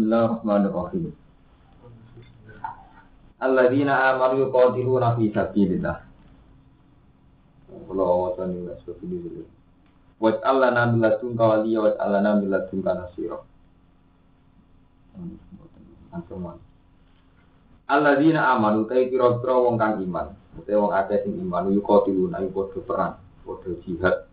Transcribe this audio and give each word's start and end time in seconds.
Bismillahirrahmanirrahim. 0.00 1.12
Alladzina 3.36 4.08
amanu 4.08 4.48
yuqatiluna 4.48 5.12
fi 5.12 5.28
sabilillah. 5.28 5.96
Kalau 7.68 8.32
wacan 8.32 8.48
ini 8.48 8.72
seperti 8.80 9.04
ini 9.04 9.16
dulu. 9.28 9.44
Wat 10.24 10.40
Allah 10.40 10.72
nabi 10.72 11.04
ladun 11.04 11.36
kawaliya, 11.36 11.84
wat 11.84 11.96
Allah 12.00 12.24
nabi 12.24 12.48
ladun 12.48 12.80
kanasiro. 12.80 13.44
Ansuman. 16.16 16.56
Alladzina 17.84 18.56
amanu 18.56 18.88
tay 18.88 19.04
pira-pira 19.12 19.52
wong 19.52 19.76
kang 19.76 20.00
iman. 20.00 20.32
Utawa 20.56 20.80
wong 20.80 20.92
akeh 20.96 21.28
sing 21.28 21.36
iman 21.44 21.76
yuqatiluna 21.76 22.40
iku 22.40 22.72
padha 22.72 22.80
perang, 22.88 23.14
padha 23.44 23.70
jihad. 23.84 24.29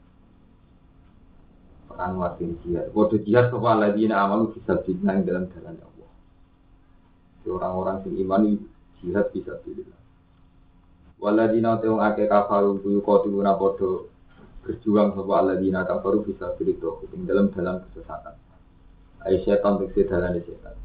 Perang 1.97 2.13
mati 2.21 2.45
jihad. 2.61 2.93
Padha 2.93 3.17
jihad 3.25 3.49
sapa 3.49 3.73
alladzina 3.73 4.21
amanu 4.21 4.53
fi 4.53 4.61
sabilillah 4.69 5.17
dalam 5.25 5.49
jalan 5.49 5.81
Allah. 5.81 6.09
Orang-orang 7.49 8.05
sing 8.05 8.13
iman 8.21 8.53
jihad 9.01 9.33
bisa 9.33 9.57
pilih. 9.65 9.89
Waladina 11.17 11.81
te 11.81 11.89
wong 11.89 11.97
akeh 11.97 12.29
kafaru 12.29 12.77
kuyu 12.85 13.01
qatiluna 13.01 13.57
padha 13.57 14.05
berjuang 14.61 15.17
sapa 15.17 15.33
aladina 15.41 15.81
kafaru 15.89 16.21
bisa 16.21 16.53
ing 16.61 17.25
dalam 17.25 17.49
dalam 17.49 17.81
kesesatan. 17.89 18.37
Ai 19.25 19.41
setan 19.41 19.81
tegese 19.81 20.05
dalane 20.05 20.45
setan. 20.45 20.77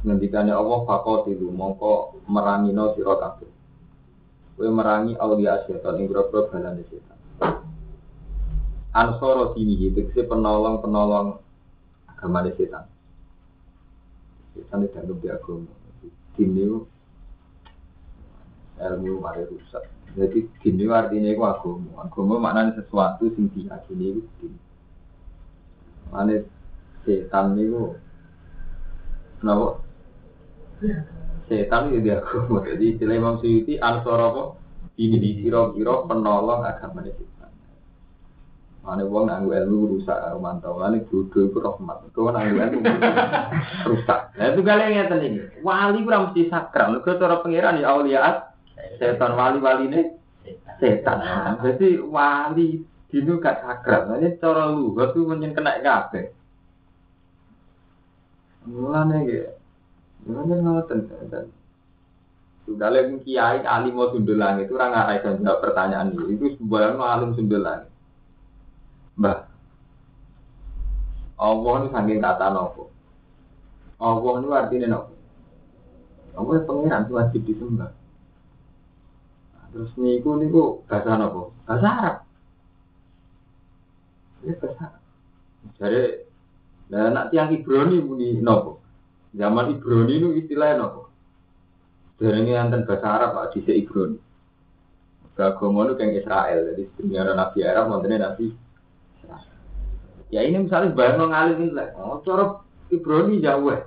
Ngendikane 0.00 0.56
Allah 0.56 0.80
faqatilu 0.88 1.52
mongko 1.52 2.24
merangino 2.32 2.96
sira 2.96 3.20
kabeh. 3.20 3.52
Kowe 4.56 4.68
merangi 4.72 5.12
aulia 5.20 5.60
setan 5.68 6.00
ing 6.00 6.08
grobro 6.08 6.48
dalane 6.48 6.88
setan. 6.88 7.20
Ansoro 8.96 9.52
dini 9.52 9.92
tegese 9.92 10.24
penolong-penolong 10.24 11.36
agama 12.08 12.48
setan. 12.56 12.88
Setan 14.56 14.88
itu 14.88 14.96
dianggap 14.96 15.16
di 15.20 15.28
agama. 15.28 15.72
Dini 16.32 16.64
ilmu 18.80 19.20
mari 19.20 19.44
rusak. 19.52 19.84
Jadi 20.16 20.48
dini 20.64 20.88
artinya 20.88 21.28
itu 21.28 21.44
agama. 21.44 22.08
Agama 22.08 22.40
maknanya 22.40 22.80
sesuatu 22.80 23.28
sing 23.36 23.52
diyakini 23.52 24.16
itu 24.16 24.20
dini. 24.40 24.58
Mana 26.08 26.40
setan 27.04 27.52
itu 27.60 28.00
kenapa? 29.44 29.84
Setan 31.52 31.92
itu 31.92 32.00
dia 32.00 32.24
agama. 32.24 32.64
Jadi 32.64 32.96
istilah 32.96 33.12
Imam 33.12 33.36
Suyuti 33.44 33.76
ansor 33.76 34.16
apa? 34.24 34.44
Ini 34.96 35.20
di 35.20 35.44
kira-kira 35.44 36.08
penolong 36.08 36.64
agama 36.64 37.04
setan. 37.04 37.35
Mana 38.86 39.02
wong 39.02 39.26
nganggo 39.26 39.50
ilmu 39.50 39.98
rusak 39.98 40.14
mantau. 40.38 40.78
Mana 40.78 41.02
bodoh 41.02 41.42
itu 41.50 41.58
rahmat. 41.58 42.06
Kau 42.14 42.30
nganggo 42.30 42.54
ilmu 42.70 42.86
rusak. 43.90 44.20
Nah 44.38 44.46
itu 44.54 44.60
kalian 44.62 44.90
ngeten 44.94 45.26
ini. 45.26 45.38
Wali 45.66 46.06
kurang 46.06 46.30
mesti 46.30 46.46
sakral. 46.46 46.94
Lu 46.94 47.02
cara 47.02 47.42
pangeran 47.42 47.82
ya 47.82 47.90
auliaat 47.90 48.54
setan 49.02 49.34
wali-wali 49.34 49.90
ini 49.90 50.00
setan. 50.78 51.18
Jadi 51.66 51.98
wali 51.98 52.86
dino 53.10 53.42
gak 53.42 53.66
sakral. 53.66 54.22
Ini 54.22 54.38
cara 54.38 54.70
luhur 54.70 55.10
tuh 55.10 55.26
menyen 55.26 55.50
kena 55.50 55.82
kabeh. 55.82 56.30
Mulane 58.70 59.18
ya. 59.26 59.50
Mulane 60.30 60.54
ngoten 60.62 60.98
sudah 62.66 62.90
lagi 62.90 63.22
kiai 63.22 63.62
alim 63.62 63.94
mau 63.94 64.10
sundelang 64.10 64.58
itu 64.58 64.74
orang 64.74 64.90
ngarai 64.90 65.22
dan 65.22 65.42
jawab 65.42 65.62
pertanyaan 65.62 66.14
ini. 66.14 66.38
Itu 66.38 66.54
sebuah 66.58 66.98
alim 66.98 67.34
sundelang. 67.34 67.90
Mbah, 69.16 69.38
Allah 71.40 71.74
ini 71.80 71.88
saking 71.92 72.20
kata 72.20 72.46
nopo. 72.52 72.92
Allah 73.96 74.32
ini 74.40 74.46
artinya 74.52 74.88
nopo. 74.92 75.12
Allah 76.36 76.60
pengiran 76.68 77.08
itu 77.08 77.12
wajib 77.16 77.40
disembah. 77.48 77.92
Terus 79.72 79.92
niku 79.96 80.36
niku 80.36 80.84
bahasa 80.84 81.16
nopo? 81.16 81.56
Bahasa 81.64 81.88
Arab. 81.88 82.16
Ya 84.44 84.52
bahasa. 84.60 84.86
Jadi, 85.80 86.02
nah 86.92 87.08
nak 87.12 87.28
tiang 87.32 87.52
Ibrani 87.56 88.04
muni 88.04 88.36
nopo. 88.40 88.84
Zaman 89.32 89.76
Ibrani 89.76 90.12
itu 90.16 90.28
istilahnya 90.44 90.80
nopo. 90.80 91.08
Dari 92.16 92.40
ini 92.44 92.52
anten 92.56 92.84
bahasa 92.84 93.08
Arab 93.08 93.36
Pak 93.36 93.56
di 93.56 93.60
Ibrani. 93.64 94.18
Agama 95.36 95.84
itu 95.84 96.00
kayak 96.00 96.24
Israel. 96.24 96.60
Jadi 96.72 96.82
sebenarnya 96.96 97.36
Nabi 97.36 97.58
Arab, 97.60 97.84
nantinya 97.92 98.32
Nabi. 98.32 98.65
Ya 100.34 100.42
ini 100.42 100.66
misalnya 100.66 100.94
bayang 100.94 101.30
ngalir 101.30 101.56
ini 101.62 101.70
lah. 101.70 101.94
Oh, 102.02 102.18
cara 102.26 102.60
Ibrani 102.90 103.38
jauh 103.38 103.70
ya. 103.70 103.86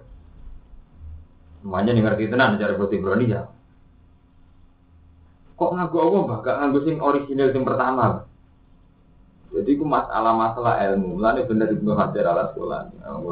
Semuanya 1.60 1.92
nih 1.92 2.04
ngerti 2.04 2.32
tenan 2.32 2.56
cara 2.56 2.80
buat 2.80 2.92
Ibrani 2.92 3.28
jauh 3.28 3.60
kok 5.60 5.76
ngaku 5.76 5.98
Allah 6.00 6.22
mbak 6.24 6.40
gak 6.48 6.56
nganggo 6.56 6.80
sing 6.88 6.98
original 7.04 7.52
sing 7.52 7.68
pertama 7.68 8.24
jadi 9.50 9.70
itu 9.74 9.82
masalah 9.82 10.38
masalah 10.38 10.78
ilmu. 10.78 11.18
Mulane 11.18 11.42
bener 11.50 11.74
ibnu 11.74 11.98
hajar 11.98 12.22
ala 12.22 12.54
sekolah 12.54 12.86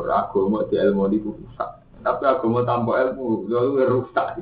agama 0.10 0.66
di 0.66 0.76
ilmu 0.82 1.14
itu 1.14 1.30
rusak. 1.30 1.70
Tapi 2.02 2.24
agama 2.26 2.66
tanpa 2.66 2.98
ilmu 3.06 3.46
lalu 3.46 3.86
rusak. 3.86 4.42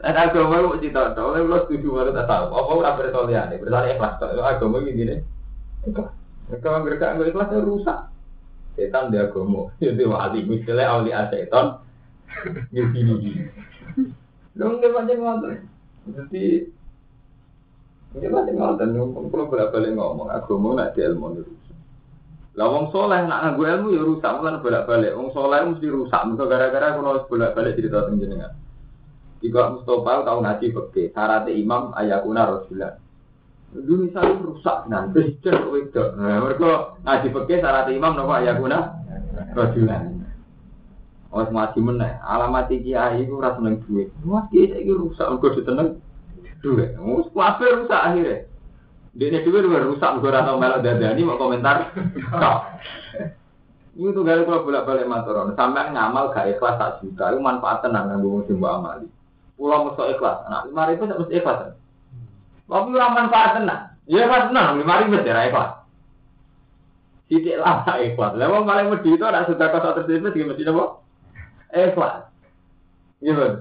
Dan 0.00 0.16
agama 0.16 0.72
mau 0.72 0.80
cerita 0.80 1.12
tahu. 1.12 1.36
Lo 1.44 1.68
setuju 1.68 1.88
baru 1.92 2.10
tak 2.16 2.32
tahu. 2.32 2.44
Apa 2.48 2.72
udah 2.80 2.92
bertolian 2.96 3.52
bertanya 3.60 3.92
ikhlas 3.92 4.16
tuh 4.16 4.40
agama 4.40 4.80
gini. 4.88 5.04
Nih 5.04 5.18
ikhlas 5.84 6.16
kalau 6.64 6.80
mereka 6.84 7.14
nggak 7.14 7.30
ikhlas 7.32 7.52
rusak. 7.60 7.98
Setan 8.78 9.12
dia 9.12 9.28
agama. 9.28 9.68
Jadi 9.82 10.04
wali. 10.08 10.40
Misalnya 10.48 10.92
awli 10.96 11.12
setan 11.32 11.66
gini 12.70 13.00
gini 13.24 13.30
dong 14.58 14.82
dia 14.82 14.90
macam 14.90 15.16
ngotot. 15.22 15.54
Jadi 16.10 16.44
ini 18.18 18.26
masih 18.26 18.54
ngotot. 18.58 18.88
Kalau 18.90 19.48
bolak 19.48 19.70
balik 19.70 19.94
ngomong 19.94 20.28
agama 20.28 20.68
nak 20.74 20.92
di 20.98 21.00
ilmu 21.06 21.26
itu. 21.38 21.52
Lah 22.58 22.66
wong 22.66 22.90
soleh 22.90 23.22
nak 23.22 23.54
nganggo 23.54 23.64
ilmu 23.70 23.88
ya 23.94 24.02
rusak, 24.02 24.32
bukan 24.34 24.58
bolak 24.66 24.86
balik. 24.90 25.14
Wong 25.14 25.30
soleh 25.30 25.62
mesti 25.62 25.86
rusak, 25.86 26.20
mereka 26.26 26.44
gara-gara 26.50 26.88
kalau 26.98 27.22
bolak 27.30 27.54
balik 27.54 27.78
cerita 27.78 28.02
tentang 28.02 28.18
jenengan. 28.18 28.52
Jika 29.38 29.62
Mustafa 29.70 30.26
tahu 30.26 30.38
ngaji 30.42 30.66
pakai 30.74 31.04
syarat 31.14 31.46
imam 31.54 31.94
ayakuna 31.94 32.42
rasulah. 32.50 32.98
Dulu 33.68 34.08
misalnya 34.08 34.40
rusak 34.40 34.88
nanti 34.88 35.36
kok 35.44 35.76
itu. 35.76 36.04
Nah, 36.16 36.40
mereka 36.40 36.96
ngaji 37.04 37.26
pakai 37.36 37.60
syarat 37.60 37.86
imam 37.92 38.16
nopo 38.16 38.32
ayakuna 38.32 38.96
rasulah. 39.52 40.08
Oh, 41.28 41.44
ngaji 41.44 41.78
meneh. 41.84 42.16
Alamat 42.24 42.72
kiai 42.72 43.28
itu 43.28 43.36
rasa 43.36 43.60
seneng 43.60 43.84
duit. 43.84 44.08
Wah, 44.24 44.48
kiai 44.48 44.72
iki 44.72 44.92
rusak 44.96 45.28
mergo 45.28 45.52
seneng 45.52 46.00
duit. 46.64 46.96
Mus 46.96 47.28
kuafe 47.36 47.68
rusak 47.68 48.00
akhirnya. 48.00 48.48
Dia 49.12 49.44
duit 49.44 49.64
udah 49.68 49.84
rusak 49.84 50.16
ora 50.24 50.48
tau 50.48 50.56
melok 50.56 50.80
dadani 50.80 51.22
mau 51.28 51.36
komentar. 51.36 51.92
Ini 53.98 54.14
tuh 54.14 54.22
gak 54.22 54.46
kalau 54.46 54.62
bolak 54.62 54.86
balik 54.86 55.10
matoron. 55.10 55.58
Sampai 55.58 55.90
ngamal 55.90 56.30
gak 56.30 56.54
ikhlas 56.54 56.78
tak 56.78 57.02
juta. 57.02 57.34
Itu 57.34 57.42
manfaat 57.42 57.82
tenang 57.82 58.14
yang 58.14 58.22
gue 58.22 58.54
mbak 58.54 58.74
amali. 58.78 59.10
Pulau 59.58 59.90
musuh 59.90 60.06
ikhlas. 60.14 60.46
Nah, 60.46 60.62
lima 60.70 60.86
ribu 60.86 61.10
tak 61.10 61.18
mesti 61.18 61.34
ikhlas. 61.34 61.74
Tapi 62.68 62.92
orang 62.92 63.16
manfaat 63.16 63.56
tenang. 63.56 63.82
Iya 64.04 64.28
ikhlas 64.28 64.52
tenang. 64.52 64.68
Lima 64.76 65.00
ribu 65.00 65.16
ya 65.24 65.48
ikhlas. 65.48 65.70
Sidik 67.32 67.56
lama 67.56 67.92
ikhlas. 67.96 68.32
Lewat 68.36 68.62
paling 68.68 68.86
wedi 68.92 69.10
itu 69.16 69.24
ada 69.24 69.48
sudah 69.48 69.68
satu 69.72 70.04
ribu 70.04 70.28
tiga 70.32 70.52
mesti 70.52 70.68
apa? 70.68 70.84
ikhlas. 71.72 72.14
Iya 73.24 73.32
kan? 73.32 73.52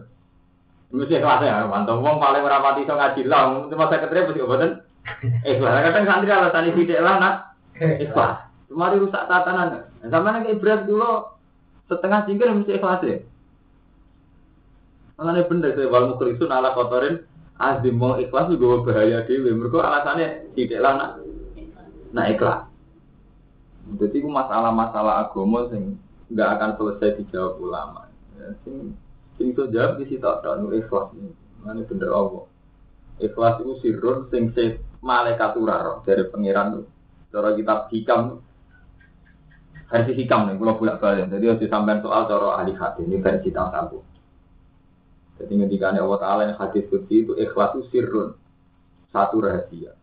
Mesti 0.91 1.13
ikhlas 1.19 1.39
ya, 1.43 1.67
mantap. 1.67 2.03
Wong 2.03 2.19
paling 2.19 2.43
merapati 2.43 2.87
so 2.87 2.95
ngaji 2.95 3.21
lah, 3.27 3.67
cuma 3.71 3.87
ketemu 3.87 4.27
mesti 4.27 4.43
obatin. 4.43 4.71
Ikhlas. 5.47 5.71
Kadang 5.87 6.03
santri 6.03 6.31
alasan 6.31 6.67
lah 6.99 7.15
nak. 7.19 7.35
Ikhlas. 7.79 8.35
Kemari 8.67 8.99
rusak 8.99 9.23
tatanan. 9.31 9.87
Sama 10.03 10.35
nih 10.43 10.55
ibarat 10.55 10.83
dulu 10.83 11.31
setengah 11.87 12.27
cingkir 12.27 12.51
mesti 12.51 12.75
ikhlas 12.75 13.03
ya. 13.07 13.23
Makanya 15.17 15.49
bener 15.49 15.73
saya 15.73 15.89
wal 15.89 16.13
mukrisun 16.13 16.53
ala 16.53 16.77
kotorin 16.77 17.25
azim 17.57 17.97
mau 17.97 18.17
ikhlas 18.21 18.53
juga 18.53 18.85
bahaya 18.85 19.25
dewi. 19.25 19.49
Mereka 19.53 19.77
alasannya 19.81 20.53
tidak 20.53 20.79
lah 20.81 20.93
nak. 20.97 21.11
Nah 22.13 22.25
ikhlas. 22.29 22.69
Jadi 23.97 24.17
masalah-masalah 24.23 25.27
agama 25.27 25.69
sing 25.73 25.97
nggak 26.29 26.49
akan 26.59 26.71
selesai 26.77 27.23
dijawab 27.23 27.55
ulama. 27.57 28.01
Ya, 28.37 28.53
sing 28.61 28.93
sing 29.39 29.55
itu 29.55 29.65
jawab 29.73 29.97
di 30.01 30.05
situ 30.09 30.27
ada 30.27 30.59
nu 30.59 30.69
ikhlas 30.75 31.13
ini. 31.17 31.31
Mana 31.65 31.81
bener 31.87 32.11
Allah. 32.13 32.45
Ikhlas 33.17 33.57
itu 33.63 33.73
sirrun 33.81 34.29
sing 34.29 34.53
se 34.53 34.77
malaikat 35.01 35.57
uraro 35.57 36.05
dari 36.05 36.27
pangeran 36.29 36.81
tuh. 36.81 36.85
Cara 37.33 37.55
kitab 37.57 37.89
hikam 37.91 38.39
versi 39.87 40.11
hikam 40.19 40.51
nih, 40.51 40.59
kalau 40.59 40.75
bolak 40.75 40.99
balik. 40.99 41.31
Jadi 41.31 41.45
harus 41.47 41.63
sampai 41.63 42.03
soal 42.03 42.27
cara 42.27 42.59
ahli 42.59 42.75
hadis 42.75 43.07
ini 43.07 43.23
versi 43.23 43.49
tahun 43.55 43.71
satu. 43.71 44.16
Jadi 45.37 45.53
ketika 45.69 45.93
Allah 45.93 46.19
Taala 46.19 46.41
yang 46.49 46.57
hadis 46.57 46.89
seperti 46.89 47.25
itu 47.25 47.31
ikhlas 47.37 47.77
itu 47.77 47.81
sirrun 47.93 48.33
satu 49.13 49.37
rahasia. 49.41 49.93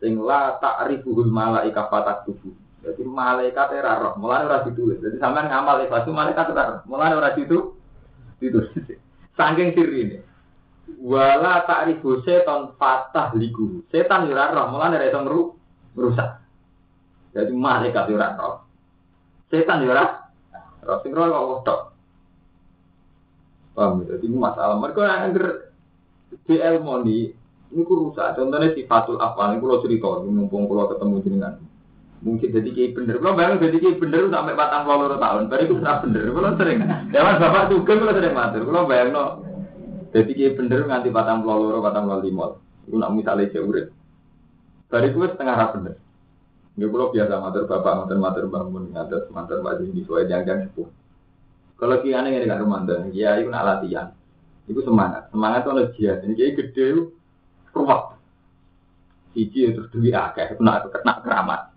Sing 0.00 0.16
la 0.16 0.56
ta'rifuhul 0.56 1.28
malaika 1.28 1.92
fatak 1.92 2.24
tubuh. 2.24 2.56
Jadi 2.80 3.04
malaikat 3.04 3.76
era 3.76 4.00
roh, 4.00 4.16
mulai 4.16 4.48
ora 4.48 4.64
ditulis. 4.64 4.96
Jadi 5.04 5.20
sampean 5.20 5.52
ngamal 5.52 5.84
ikhlas 5.84 6.08
itu 6.08 6.12
malaikat 6.16 6.48
ora 6.56 6.64
roh, 6.64 6.80
mulai 6.88 7.12
ora 7.12 7.36
ditu 7.36 7.76
ditulis. 8.40 8.72
Ini. 9.40 10.16
Wala 11.00 11.64
ta'rifu 11.68 12.24
setan 12.24 12.76
fatah 12.80 13.36
liku. 13.36 13.84
Setan 13.92 14.32
ora 14.32 14.48
roh, 14.56 14.72
mulai 14.72 14.96
ora 14.96 15.06
iso 15.12 15.20
ngru 15.20 15.40
merusak. 15.92 16.40
Jadi 17.36 17.52
malaikat 17.52 18.04
ora 18.08 18.28
roh. 18.40 18.64
Setan 19.52 19.84
ora 19.84 20.32
roh 20.80 20.98
sing 21.04 21.12
roh 21.12 21.60
kok. 21.60 21.89
Paham 23.80 24.04
ya? 24.04 24.20
Jadi 24.20 24.28
masalah 24.28 24.76
mereka 24.76 25.00
yang 25.08 25.32
di 25.32 26.54
ilmu 26.60 26.94
ini 27.08 27.32
ini 27.72 27.82
rusak. 27.88 28.36
Contohnya 28.36 28.76
sifatul 28.76 29.16
afal 29.16 29.56
ini 29.56 29.64
kalau 29.64 29.80
cerita, 29.80 30.20
mumpung 30.20 30.68
kalau 30.68 30.92
ketemu 30.92 31.24
jenengan 31.24 31.54
mungkin 32.20 32.52
jadi 32.52 32.68
kayak 32.68 32.92
bener. 33.00 33.16
Kalau 33.16 33.32
bayang 33.32 33.56
jadi 33.56 33.76
kayak 33.80 33.96
bener 33.96 34.28
sampai 34.28 34.52
batang 34.52 34.84
puluh 34.84 35.16
tahun, 35.16 35.48
baru 35.48 35.62
itu 35.64 35.74
sudah 35.80 35.96
bener. 36.04 36.24
Kalau 36.28 36.52
sering, 36.60 36.78
dewan 37.08 37.36
bapak 37.40 37.64
juga 37.72 37.92
kalau 37.96 38.12
sering 38.12 38.34
matur. 38.36 38.62
Kalau 38.68 38.84
bayang 38.84 39.08
no, 39.16 39.24
jadi 40.12 40.30
kayak 40.36 40.56
bener 40.60 40.80
nganti 40.84 41.08
batang 41.08 41.40
puluh 41.40 41.80
batang 41.80 42.04
puluh 42.04 42.20
lima. 42.20 42.46
Itu 42.84 43.00
nak 43.00 43.16
misalnya 43.16 43.48
jauh 43.48 43.72
Baru 44.90 45.06
itu 45.06 45.18
setengah 45.22 45.56
rap 45.56 45.70
bener. 45.80 45.96
Ini 46.76 46.86
kalau 46.92 47.08
biasa 47.08 47.34
matur 47.40 47.62
bapak, 47.64 47.92
matur 48.04 48.18
matur 48.20 48.44
bangun, 48.52 48.84
ngatur 48.92 49.20
matur 49.32 49.58
baju 49.64 49.84
di 49.88 50.02
suai 50.04 50.28
jangan 50.28 50.68
sepuh. 50.68 50.99
Kalau 51.80 52.04
kian 52.04 52.28
ini 52.28 52.44
kan 52.44 52.60
mantan, 52.68 53.08
ya 53.16 53.40
itu 53.40 53.48
nak 53.48 53.64
latihan. 53.64 54.12
Itu 54.68 54.84
semangat, 54.84 55.32
semangat 55.32 55.64
itu 55.64 55.70
ada 55.72 55.84
jihad. 55.96 56.18
Ini 56.28 56.36
kayak 56.36 56.54
gede, 56.60 56.86
ruwet. 57.72 58.02
Siji 59.32 59.72
terus 59.72 59.88
duit 59.88 60.12
akeh, 60.12 60.52
itu 60.52 60.60
nak 60.60 60.92
kena 60.92 61.24
keramat. 61.24 61.72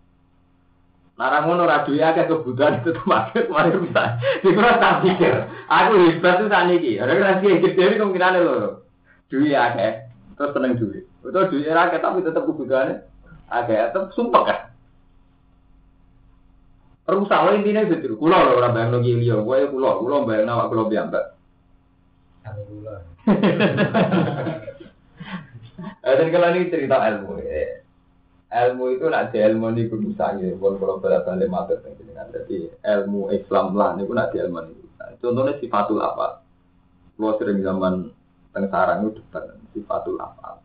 Narang 1.13 1.45
ngono 1.45 1.69
ora 1.69 1.85
duwe 1.85 2.01
akeh 2.01 2.25
kebutuhan 2.25 2.81
itu 2.81 2.89
termasuk 2.89 3.45
kemarin 3.45 3.85
bisa. 3.85 4.17
Dikira 4.41 4.81
tak 4.81 5.05
pikir. 5.05 5.45
Aku 5.69 5.93
hebat 6.09 6.41
tuh 6.41 6.49
tani 6.49 6.81
iki. 6.81 6.97
Ora 6.97 7.13
ora 7.13 7.37
sih 7.37 7.61
gede 7.61 8.01
kemungkinan 8.01 8.41
lho. 8.41 8.81
Duwe 9.29 9.53
akeh, 9.53 10.09
terus 10.33 10.51
seneng 10.57 10.73
duwe. 10.81 11.05
Utawa 11.21 11.53
duwe 11.53 11.69
akeh 11.69 11.99
tapi 12.01 12.25
tetep 12.25 12.43
kebutuhannya 12.43 13.05
akeh, 13.45 13.77
tetep 13.93 14.09
sumpah 14.17 14.41
kan. 14.41 14.59
Rusak 17.03 17.39
wae 17.43 17.59
intine 17.59 17.87
itu. 17.87 18.15
Kula 18.15 18.47
lho 18.47 18.51
ora 18.59 18.71
bayang 18.71 18.99
lagi 18.99 19.11
liya, 19.19 19.43
kowe 19.43 19.59
kula, 19.69 19.89
kula 19.99 20.17
bayang. 20.23 20.47
Kami 22.43 22.61
kula. 22.67 22.93
Eh, 26.03 26.15
dan 26.19 26.35
kalau 26.35 26.51
ini 26.51 26.67
cerita 26.67 26.99
ilmu, 26.99 27.39
ya 27.39 27.83
ilmu 28.53 28.93
itu 28.93 29.05
nak 29.09 29.33
di 29.33 29.41
ilmu 29.41 29.73
ini 29.73 29.89
kudu 29.89 30.13
sange 30.13 30.53
pun 30.61 30.77
kalau 30.77 31.01
balik 31.01 31.25
balik 31.25 31.49
dengan 31.97 32.29
jadi 32.29 32.69
ilmu 32.85 33.33
Islam 33.33 33.73
lah 33.73 33.97
ini 33.97 34.05
pun 34.05 34.15
nak 34.21 34.29
di 34.29 34.37
ilmu 34.37 34.59
ini 34.69 34.85
contohnya 35.17 35.57
sifatul 35.57 35.97
apa 36.05 36.45
kalau 37.17 37.33
sering 37.41 37.65
zaman 37.65 38.13
teng 38.53 38.69
sarang 38.69 39.09
itu 39.09 39.17
depan 39.25 39.57
sifatul 39.73 40.21
apa 40.21 40.61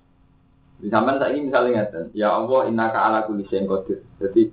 di 0.78 0.92
zaman 0.92 1.16
saya 1.16 1.32
ini 1.32 1.48
misalnya 1.48 1.88
ya 2.12 2.36
Allah 2.36 2.68
inna 2.68 2.92
ka 2.92 3.00
ala 3.08 3.24
kulli 3.24 3.48
syai'in 3.48 3.64
qadir 3.64 4.04
jadi 4.20 4.52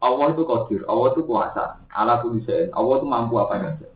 Allah 0.00 0.26
itu 0.32 0.42
qadir 0.48 0.80
Allah 0.88 1.06
itu 1.12 1.22
kuasa 1.28 1.76
ala 1.92 2.24
kulli 2.24 2.40
syai'in 2.48 2.72
Allah 2.72 2.94
itu 2.98 3.06
mampu 3.06 3.34
apa 3.36 3.54
saja 3.60 3.88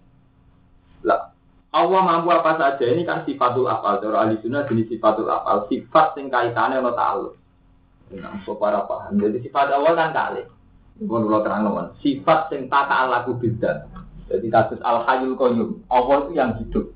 lah 1.05 1.35
Allah 1.75 2.01
mampu 2.06 2.31
apa 2.31 2.55
saja 2.55 2.87
ini 2.87 3.03
kan 3.03 3.27
sifatul 3.27 3.67
afal. 3.67 3.99
Cara 3.99 4.23
ahli 4.23 4.39
sunnah 4.39 4.62
jenis 4.71 4.95
sifatul 4.95 5.27
afal, 5.27 5.67
sifat 5.67 6.15
sing 6.15 6.31
kaitannya 6.31 6.79
ono 6.79 6.95
ta'aluk. 6.95 7.35
Nah, 8.15 8.39
para 8.47 8.87
paham. 8.87 9.19
Jadi 9.19 9.43
sifat 9.43 9.75
awal 9.75 9.99
kan 9.99 10.15
kali. 10.15 10.47
Pun 11.03 11.27
terang 11.27 11.67
Sifat 11.99 12.47
sing 12.53 12.71
tata 12.71 13.11
alaku 13.11 13.35
beda. 13.35 13.91
Jadi 14.31 14.47
kasus 14.55 14.79
al 14.87 15.03
hayul 15.03 15.35
koyum. 15.35 15.83
Allah 15.91 16.17
itu 16.29 16.33
yang 16.39 16.55
hidup. 16.62 16.95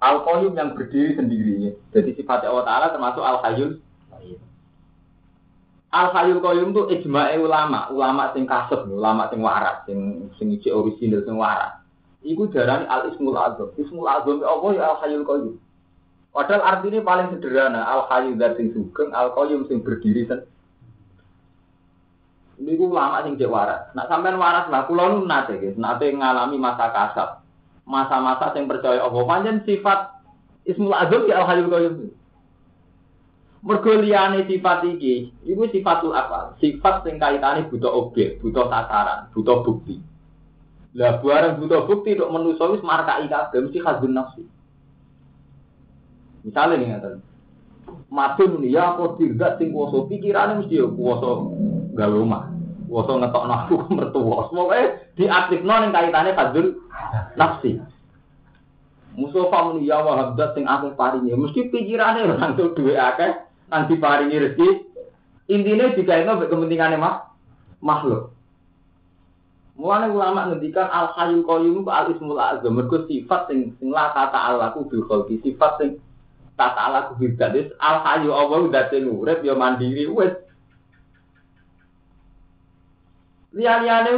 Al 0.00 0.24
koyum 0.24 0.56
yang 0.56 0.72
berdiri 0.72 1.12
sendiri. 1.12 1.76
Jadi 1.92 2.10
sifat 2.16 2.48
Allah 2.48 2.64
Taala 2.64 2.86
termasuk 2.96 3.20
al 3.20 3.44
hayul. 3.44 3.84
Al 5.92 6.08
hayul 6.16 6.40
koyum 6.40 6.72
itu 6.72 6.88
ijma'i 6.88 7.36
ulama, 7.36 7.92
ulama 7.92 8.32
sing 8.32 8.48
kasep, 8.48 8.88
ulama 8.88 9.28
sing 9.28 9.44
waras, 9.44 9.84
sing 9.84 10.32
sing 10.40 10.48
isi 10.56 10.72
orisinal 10.72 11.20
sing 11.28 11.36
waras. 11.36 11.84
Iku 12.24 12.48
darani 12.48 12.88
al 12.88 13.12
ismul 13.12 13.36
azam. 13.36 13.68
Ismul 13.76 14.08
azam 14.08 14.40
Allah 14.40 14.70
ya 14.72 14.84
al 14.88 14.96
hayul 15.04 15.28
koyum. 15.28 15.54
Padahal 16.32 16.64
artinya 16.64 17.04
paling 17.04 17.28
sederhana, 17.36 17.84
al 17.84 18.08
hayyu 18.08 18.40
dan 18.40 18.56
sing 18.56 18.72
sugeng, 18.72 19.12
al 19.12 19.36
qayyum 19.36 19.68
sing 19.68 19.84
berdiri 19.84 20.24
sen. 20.24 20.40
Ini 22.56 22.72
gue 22.72 22.88
lama 22.88 23.20
sing 23.28 23.36
cek 23.36 23.52
waras. 23.52 23.92
Nak 23.92 24.08
sampean 24.08 24.40
waras 24.40 24.72
lah, 24.72 24.88
kulo 24.88 25.12
nu 25.12 25.28
nate 25.28 25.60
guys, 25.60 25.76
nate 25.76 26.08
ngalami 26.08 26.56
masa 26.56 26.88
kasab, 26.88 27.44
masa-masa 27.84 28.56
sing 28.56 28.64
percaya 28.64 29.04
Allah. 29.04 29.28
Panjen 29.28 29.60
sifat 29.68 30.24
ismul 30.64 30.96
azam 30.96 31.28
ya 31.28 31.44
al 31.44 31.46
hayyu 31.52 31.68
qayyum. 31.68 31.94
Mergo 33.62 33.94
liyane 33.94 34.42
sifat 34.50 34.82
iki, 34.90 35.30
iku 35.46 35.70
sifatul 35.70 36.10
apa? 36.10 36.58
Sifat 36.58 37.06
sing 37.06 37.22
kaitane 37.22 37.70
butuh 37.70 37.94
objek, 37.94 38.42
butuh 38.42 38.66
sasaran, 38.66 39.30
butuh 39.30 39.62
bukti. 39.62 40.02
Lah 40.98 41.22
bareng 41.22 41.62
butuh 41.62 41.86
bukti 41.86 42.18
untuk 42.18 42.34
menuso 42.34 42.74
wis 42.74 42.82
markai 42.82 43.30
kabeh 43.30 43.62
mesti 43.62 43.78
khazun 43.78 44.18
nafsi. 44.18 44.42
Misalnya 46.42 46.74
nih 46.74 46.86
ngatain, 46.90 47.18
Madun 48.10 48.66
nih 48.66 48.74
ya 48.74 48.98
aku 48.98 49.14
tidak 49.22 49.62
sing 49.62 49.70
kuoso 49.70 50.10
pikirannya 50.10 50.66
mesti 50.66 50.82
ya 50.82 50.86
kuoso 50.90 51.54
gawe 51.94 52.12
rumah, 52.18 52.50
kuoso 52.90 53.14
ngetok 53.14 53.44
aku 53.46 53.74
mertua. 53.94 54.50
Semoga 54.50 55.06
di 55.14 55.24
aktif 55.30 55.62
non 55.62 55.94
kaitannya 55.94 56.34
kadul 56.34 56.82
nafsi. 57.38 57.78
Mustafa 59.14 59.70
muni 59.70 59.86
ya 59.86 60.02
wahabdat 60.02 60.58
sing 60.58 60.66
akeh 60.66 60.98
paringi, 60.98 61.30
mesti 61.30 61.70
pikirannya 61.70 62.26
orang 62.26 62.58
tuh 62.58 62.74
dua 62.74 63.14
akeh 63.14 63.51
nanti 63.72 63.96
paringi 63.96 64.36
rezeki. 64.36 64.68
Intinya 65.48 65.96
jika 65.96 66.20
itu 66.20 66.32
kepentingannya 66.52 67.00
mah 67.00 67.32
makhluk. 67.80 68.36
Mulane 69.80 70.12
ulama 70.12 70.52
ngendikan 70.52 70.86
al 70.92 71.16
hayyul 71.16 71.48
qayyum 71.48 71.88
al 71.88 72.12
ismul 72.12 72.38
azam. 72.38 72.76
Mergo 72.76 73.08
sifat 73.08 73.48
sing 73.48 73.72
sing 73.80 73.88
la 73.88 74.12
kata 74.12 74.36
alaku 74.36 74.84
bil 74.86 75.08
khalqi 75.08 75.40
sifat 75.40 75.80
sing 75.80 75.90
tak 76.60 76.76
ala 76.76 77.08
kubidat 77.10 77.56
wis 77.56 77.72
al 77.80 78.04
hayu 78.04 78.28
Allah 78.30 78.68
udah 78.68 78.92
urip 78.92 79.40
ya 79.40 79.56
mandiri 79.56 80.04
wis. 80.12 80.36
Liya-liyane 83.56 84.12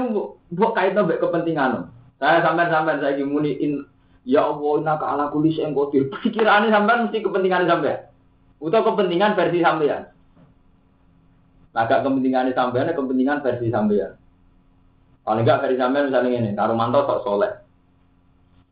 mbok 0.50 0.74
kait 0.74 0.98
mbek 0.98 1.22
kepentingan. 1.22 1.88
Saya 2.18 2.42
sampean-sampean 2.42 3.02
saya 3.02 3.22
muni 3.26 3.58
in 3.58 3.86
ya 4.26 4.46
Allah 4.46 4.72
inna 4.82 4.94
ka 4.98 5.06
ala 5.14 5.30
kulli 5.30 5.54
syai'in 5.54 5.74
qadir. 5.74 6.10
Pikirane 6.10 6.70
sampean 6.70 7.08
mesti 7.08 7.22
kepentingan 7.22 7.66
sampean 7.70 8.13
utawa 8.64 8.96
kepentingan 8.96 9.36
versi 9.36 9.60
sampean 9.60 10.08
agak 11.76 12.00
kepentingan 12.00 12.56
sampean 12.56 12.88
kepentingan 12.96 13.44
versi 13.44 13.68
sampean 13.68 14.16
paling 15.20 15.44
enggak 15.44 15.60
versi 15.68 15.76
sampean 15.76 16.08
misalnya 16.08 16.30
ini 16.40 16.50
karo 16.56 16.72
manto 16.72 17.04
sok 17.04 17.20
soleh. 17.24 17.52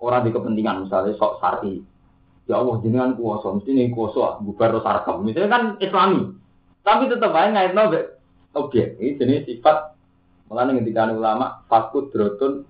Orang 0.02 0.26
di 0.26 0.34
kepentingan 0.34 0.88
misalnya 0.88 1.14
sok 1.14 1.38
sari 1.38 1.78
Ya 2.50 2.58
Allah 2.58 2.82
jenengan 2.82 3.14
kuasa, 3.14 3.54
mesti 3.54 3.70
nih 3.70 3.94
kuasa 3.94 4.42
bubar 4.42 4.75
terus 4.75 4.82
arkam. 4.82 5.22
Misalnya 5.22 5.50
kan 5.50 5.62
Islami, 5.78 6.34
tapi 6.82 7.06
tetap 7.06 7.30
aja 7.38 7.54
ngait 7.54 7.70
nabe 7.70 8.18
objek. 8.58 8.99
Ini 8.99 9.14
jenis 9.14 9.46
sifat 9.46 9.94
malah 10.50 10.75
ketika 10.75 11.14
ulama 11.14 11.62
fakut 11.70 12.11
drotun 12.11 12.66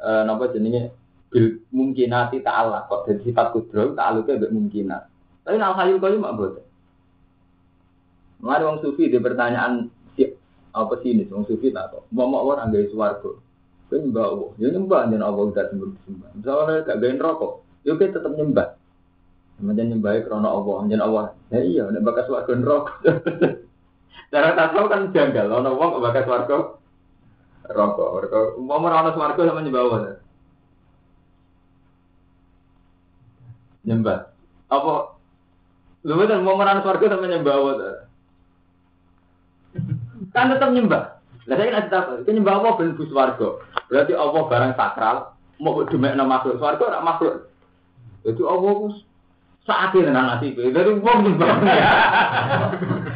e, 0.00 0.08
napa 0.24 0.48
jenenge? 0.56 0.96
Bil 1.28 1.66
mungkinati 1.74 2.40
ta'ala. 2.40 2.88
Kok 2.88 3.10
jadi 3.10 3.22
sifat 3.28 3.46
kudro 3.52 3.92
ta'aluknya 3.92 4.48
mungkinat. 4.48 5.02
Tapi 5.44 5.60
al 5.60 5.76
hayul 5.76 6.00
kau 6.00 6.16
mak 6.16 6.34
boten. 6.40 6.64
Mengenai 8.40 8.64
wong 8.64 8.78
sufi 8.84 9.08
di 9.08 9.20
pertanyaan 9.20 9.88
apa 10.74 10.98
sih 11.00 11.14
ini 11.14 11.30
wong 11.30 11.46
sufi 11.46 11.70
tak 11.70 11.94
kok. 11.94 12.04
Mau 12.10 12.26
mau 12.26 12.50
orang 12.50 12.74
gaya 12.74 12.90
suwargo. 12.90 13.38
Kau 13.86 14.00
nyembah 14.00 14.26
Allah, 14.26 14.50
ya 14.58 14.68
nyembah 14.74 15.00
jangan 15.06 15.22
Allah 15.22 15.44
udah 15.54 15.64
sembunyi 15.70 15.98
sembah. 16.02 16.30
Misalnya 16.34 16.76
gak 16.82 16.98
gaya 16.98 17.14
rokok, 17.20 17.52
yuk 17.86 17.94
ya 17.94 18.00
kita 18.00 18.16
tetap 18.18 18.32
nyembah. 18.34 18.68
Kemudian 19.54 19.86
nyembah 19.94 20.12
krono 20.26 20.48
Allah, 20.50 20.74
anjen 20.82 21.00
Allah. 21.04 21.24
Ya 21.54 21.60
iya, 21.62 21.84
nek 21.86 22.02
bakas 22.02 22.26
warga 22.26 22.52
neraka. 22.58 22.92
Cara 24.34 24.50
tasawuf 24.58 24.88
kan 24.90 25.14
janggal, 25.14 25.46
ono 25.46 25.70
wong 25.78 25.88
kok 25.94 26.04
bakas 26.10 26.26
warga 26.26 26.56
rokok. 27.70 28.08
Warga 28.18 28.38
umpama 28.58 28.84
ora 28.90 29.02
ono 29.06 29.10
swarga 29.14 29.42
sama 29.46 29.62
nyembah 29.62 29.82
Allah. 29.86 30.00
Nyembah. 33.84 34.18
Apa 34.74 35.13
Lu 36.04 36.20
betul 36.20 36.44
mau 36.44 36.60
merana 36.60 36.84
swarga 36.84 37.16
sama 37.16 37.24
nyembah 37.24 37.54
Allah. 37.56 38.04
Kan 40.36 40.52
tetap 40.52 40.68
nyembah. 40.76 41.16
Lah 41.48 41.56
saya 41.56 41.72
kan 41.72 41.84
tahu, 41.88 42.24
itu 42.24 42.30
nyembah 42.36 42.54
Allah 42.60 42.72
ben 42.76 42.96
bus 42.96 43.08
warga. 43.08 43.48
Berarti 43.88 44.12
Allah 44.12 44.42
barang 44.48 44.72
sakral, 44.76 45.16
mau 45.60 45.80
demek 45.88 46.12
nama 46.12 46.40
makhluk 46.40 46.60
swarga 46.60 46.82
ora 46.92 47.00
makhluk. 47.00 47.48
Jadi 48.24 48.42
Allah 48.44 48.76
sakit 49.64 50.02
tenan 50.04 50.28
nasib. 50.28 50.60
Dari 50.60 50.92
wong 50.92 51.18
nyembah. 51.24 51.52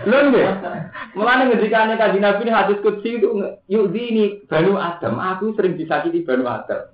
Lho 0.09 0.19
nggih. 0.33 0.49
Mulane 1.13 1.43
ngendikane 1.53 2.01
kanjeng 2.01 2.25
Nabi 2.25 2.41
ini 2.49 2.53
hadis 2.53 2.81
qudsi 2.81 3.21
itu 3.21 3.29
yuk 3.69 3.93
ini 3.93 4.45
Banu 4.49 4.81
Adam, 4.81 5.21
aku 5.21 5.53
sering 5.57 5.77
disakiti 5.77 6.25
Banu 6.25 6.49
Adam. 6.49 6.89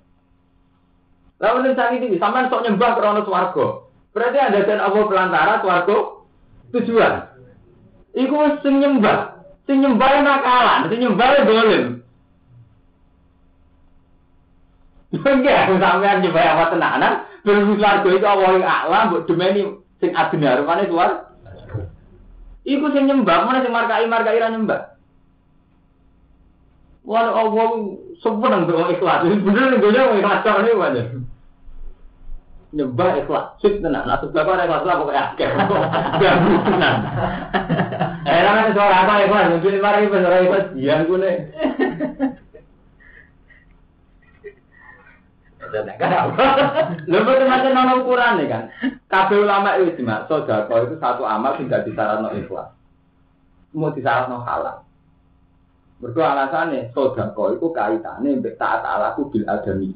Lalu 1.39 1.71
ning 1.71 1.75
sakiti 1.79 2.19
sampean 2.19 2.51
sok 2.51 2.67
nyembah 2.67 2.99
krana 2.99 3.23
swarga. 3.23 3.84
Berarti 4.15 4.39
ada 4.39 4.63
dan 4.63 4.79
Allah 4.79 5.03
pelantara 5.11 5.53
swarga 5.59 5.97
tujuan. 6.71 7.13
Iku 8.15 8.63
sing 8.63 8.79
nyembah, 8.79 9.43
sing 9.67 9.83
nyembah 9.83 10.23
nakalan, 10.23 10.87
sing 10.87 11.03
nyembah 11.03 11.27
dolim. 11.43 11.85
Enggak, 15.19 15.67
sampean 15.67 16.23
nyembah 16.23 16.43
apa 16.47 16.63
tenanan, 16.71 17.13
berhubung 17.43 17.75
swarga 17.75 18.07
itu 18.07 18.23
Allah 18.23 18.49
yang 18.55 18.63
a'la, 18.63 18.99
mbok 19.11 19.27
demeni 19.27 19.83
sing 19.99 20.15
adina 20.15 20.63
rupane 20.63 20.87
suar. 20.87 21.35
Iku 22.63 22.95
sing 22.95 23.11
nyembah, 23.11 23.43
mana 23.43 23.67
sing 23.67 23.75
markai 23.75 24.07
markai 24.07 24.39
ra 24.39 24.47
nyembah. 24.47 24.95
Wah, 27.03 27.35
Allah 27.35 27.67
untuk 28.63 28.89
ikhlas. 28.95 29.27
Bener 29.27 29.75
nih, 29.75 29.77
gue 29.77 30.23
ikhlas 30.23 30.39
kok 30.41 30.63
ini 30.63 30.71
banyak. 30.71 31.07
Nyembah 32.75 33.23
ikhlas, 33.23 33.55
sip 33.63 33.79
tenan. 33.79 34.03
Nah, 34.03 34.19
sebab 34.19 34.51
ada 34.51 34.67
ikhlas 34.67 34.83
lah 34.83 34.99
pokoknya 34.99 35.23
akeh. 35.31 35.47
Gak 36.19 36.35
tenan. 36.67 36.95
Eh, 38.27 38.41
kan 38.43 38.75
suara 38.75 38.95
apa 39.07 39.23
ikhlas? 39.23 39.47
Mungkin 39.55 39.79
mari 39.79 40.11
suara 40.11 40.43
ikhlas, 40.43 40.75
dian 40.75 41.07
gue 41.07 41.31
betul 47.25 47.47
macam 47.49 47.71
nono 47.73 47.93
ukuran 48.03 48.33
nih 48.39 48.47
kan. 48.47 48.63
Kabeh 49.09 49.37
ulama 49.41 49.77
itu 49.81 50.01
cuma 50.01 50.25
sodako 50.29 50.87
itu 50.87 50.95
satu 51.01 51.23
amal 51.25 51.57
tidak 51.59 51.83
disyaratno 51.87 52.29
ikhlas. 52.37 52.69
Mau 53.73 53.91
disyaratno 53.91 54.45
halal. 54.45 54.85
Mergo 55.99 56.21
alasannya 56.21 56.93
sodako 56.93 57.57
itu 57.57 57.67
kaitannya 57.73 58.39
mbek 58.39 58.57
taat 58.59 58.85
alaku 58.85 59.31
bil 59.31 59.45
adami. 59.47 59.91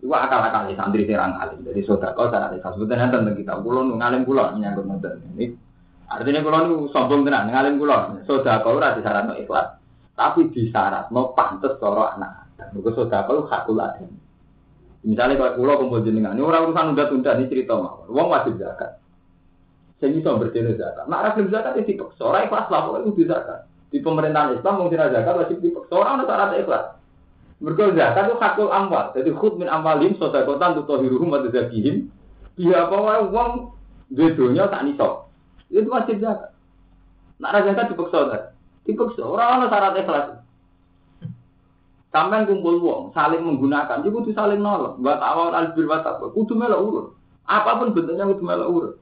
Iku 0.00 0.12
akal-akal 0.16 0.72
santri 0.72 1.04
serang 1.04 1.36
alim. 1.36 1.60
Jadi 1.60 1.84
sodako 1.84 2.32
cara 2.32 2.48
ikhlas. 2.56 2.72
Sebetulnya 2.72 3.12
tentang 3.12 3.36
kita. 3.36 3.60
Kulo 3.60 3.84
ngalim 4.00 4.24
kulo 4.24 4.56
menyangkut 4.56 4.84
ngoten. 4.88 5.36
Ini 5.36 5.46
artinya 6.08 6.40
kulo 6.40 6.56
nu 6.64 6.74
sombong 6.88 7.28
tenan 7.28 7.52
ngalim 7.52 7.76
kulo. 7.76 8.24
Sodako 8.24 8.80
ora 8.80 8.96
disyaratno 8.96 9.36
ikhlas. 9.36 9.76
Tapi 10.16 10.48
disyaratno 10.48 11.36
pantes 11.36 11.76
cara 11.76 12.16
anak. 12.16 12.48
Mergo 12.72 12.96
sodako 12.96 13.30
itu 13.36 13.42
hakul 13.52 13.76
adami. 13.76 14.16
Misalnya 15.00 15.40
kalau 15.40 15.56
pulau 15.56 15.80
kumpul 15.80 16.04
jenengan, 16.04 16.36
ini 16.36 16.44
orang 16.44 16.68
urusan 16.68 16.92
udah 16.92 17.06
tunda 17.08 17.32
ini 17.40 17.48
cerita 17.48 17.72
mawar. 17.72 18.04
Uang 18.12 18.28
wajib 18.28 18.60
zakat. 18.60 19.00
Saya 19.96 20.12
bisa 20.12 20.36
berjenis 20.36 20.76
zakat. 20.76 21.08
Nah, 21.08 21.24
rajin 21.24 21.48
zakat 21.48 21.80
itu 21.80 21.96
dipaksa. 21.96 22.20
Orang 22.20 22.44
ikhlas 22.44 22.68
lah, 22.68 22.80
pokoknya 22.84 23.08
itu 23.08 23.24
zakat. 23.24 23.58
Di 23.88 23.98
pemerintahan 24.04 24.60
Islam 24.60 24.74
mau 24.76 24.92
tidak 24.92 25.12
zakat 25.16 25.34
wajib 25.40 25.56
dipaksa. 25.64 25.92
Orang 25.96 26.20
ada 26.20 26.24
syarat 26.28 26.50
ikhlas. 26.60 26.84
Mereka 27.60 27.92
zakat 27.92 28.32
itu 28.32 28.36
hakul 28.40 28.72
amwal. 28.72 29.12
Jadi 29.12 29.30
khut 29.36 29.60
min 29.60 29.68
amwalim 29.68 30.16
sodakotan 30.16 30.80
tutohiruhum 30.80 31.28
wa 31.28 31.44
tazakihim. 31.44 32.08
Dia 32.56 32.88
apa 32.88 33.28
uang 33.28 33.76
bedonya 34.08 34.68
tak 34.72 34.88
nisok. 34.88 35.28
Itu 35.68 35.92
wajib 35.92 36.24
zakat. 36.24 36.56
Nah, 37.36 37.60
zakat 37.60 37.92
dipaksa. 37.92 38.56
Dipaksa. 38.88 39.22
Orang 39.24 39.60
ada 39.60 39.66
syarat 39.68 39.94
ikhlas. 40.00 40.26
Sampai 42.10 42.42
kumpul 42.42 42.82
wong, 42.82 43.14
saling 43.14 43.38
menggunakan, 43.38 44.02
itu 44.02 44.10
kudu 44.10 44.34
saling 44.34 44.58
nolong. 44.58 44.98
Buat 44.98 45.22
awal 45.22 45.54
albir 45.54 45.86
watak, 45.86 46.18
kudu 46.34 46.58
melok 46.58 46.82
urut. 46.82 47.06
Apa 47.46 47.78
pun 47.78 47.94
bentuknya 47.94 48.26
kudu 48.26 48.42
melok 48.42 48.68
urut. 48.74 48.94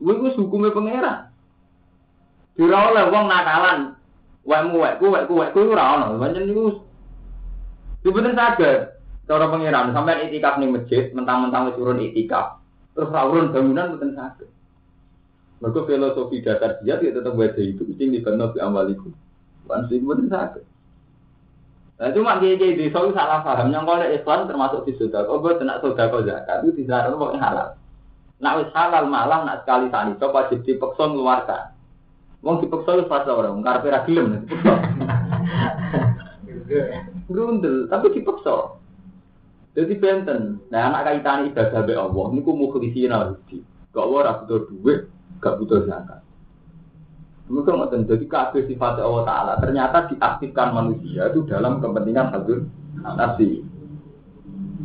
Gue 0.00 0.32
hukumnya 0.32 0.72
pangeran. 0.72 1.28
Dira 2.56 2.88
wong 3.12 3.24
nakalan, 3.28 4.00
wekmu 4.48 4.80
wekku 4.80 5.06
wekku 5.12 5.34
wekku 5.36 5.58
ora 5.76 5.84
ono. 6.00 6.16
Pancen 6.16 6.48
niku 6.48 6.87
Sebenarnya 8.08 8.40
sadar, 8.40 8.96
cara 9.28 9.52
pangeran 9.52 9.92
sampai 9.92 10.32
itikaf 10.32 10.56
ning 10.56 10.72
masjid, 10.72 11.12
mentang-mentang 11.12 11.68
wis 11.68 11.76
turun 11.76 12.00
itikaf, 12.00 12.56
terus 12.96 13.12
ra 13.12 13.28
urun 13.28 13.52
bangunan 13.52 13.92
mboten 13.92 14.16
saged. 14.16 14.48
Mergo 15.60 15.84
filosofi 15.84 16.40
dasar 16.40 16.80
dia 16.80 16.96
ya 16.96 17.12
tetap 17.12 17.36
wadah 17.36 17.60
itu, 17.60 17.84
mesti 17.84 18.08
dibantu 18.08 18.56
bi 18.56 18.64
amaliku. 18.64 19.12
Wan 19.68 19.84
sing 19.92 20.08
mboten 20.08 20.32
saged. 20.32 20.64
Nah 22.00 22.08
cuma 22.16 22.40
kiai 22.40 22.56
kiai 22.56 22.80
desa 22.80 22.96
itu 22.96 23.12
salah 23.12 23.44
paham. 23.44 23.76
Yang 23.76 23.84
kalau 23.84 24.08
Islam 24.08 24.48
termasuk 24.48 24.80
di 24.88 24.92
sudah. 24.96 25.28
Oh 25.28 25.44
gue 25.44 25.60
nak 25.60 25.84
sudah 25.84 26.08
kau 26.08 26.24
zakat 26.24 26.64
itu 26.64 26.80
disarankan 26.80 27.20
pokoknya 27.20 27.44
halal. 27.44 27.68
Nak 28.40 28.56
wis 28.56 28.72
halal 28.72 29.04
malah 29.04 29.44
nak 29.44 29.68
sekali 29.68 29.92
tani 29.92 30.16
coba 30.16 30.48
wajib 30.48 30.64
dipaksa 30.64 31.04
mengeluarkan. 31.10 31.76
Wong 32.40 32.62
dipaksa 32.64 32.96
itu 32.96 33.04
fase 33.04 33.28
orang. 33.28 33.60
Karena 33.60 33.92
ra 33.92 34.00
gelem. 34.08 34.46
Grundel, 37.28 37.86
tapi 37.92 38.16
dipaksa. 38.16 38.80
Jadi 39.76 39.94
benten. 40.00 40.58
Nah 40.72 40.90
anak 40.90 41.06
kaitan 41.06 41.52
ibadah 41.52 41.80
be 41.84 41.94
Allah. 41.94 42.26
Niku 42.32 42.50
mukhlisin 42.56 43.12
al-hudi. 43.12 43.62
Gak 43.92 44.08
ora 44.08 44.42
butuh 44.42 44.66
duit, 44.72 45.06
gak 45.38 45.60
butuh 45.60 45.84
zakat. 45.86 46.24
Mereka 47.48 47.72
ngoten 47.72 48.04
jadi 48.04 48.26
kabeh 48.28 48.68
sifat 48.68 49.00
Allah 49.00 49.24
Taala 49.24 49.52
ternyata 49.56 50.04
diaktifkan 50.12 50.68
manusia 50.76 51.32
itu 51.32 51.48
dalam 51.48 51.80
kepentingan 51.80 52.28
hadir 52.28 52.68
nafsi. 53.00 53.64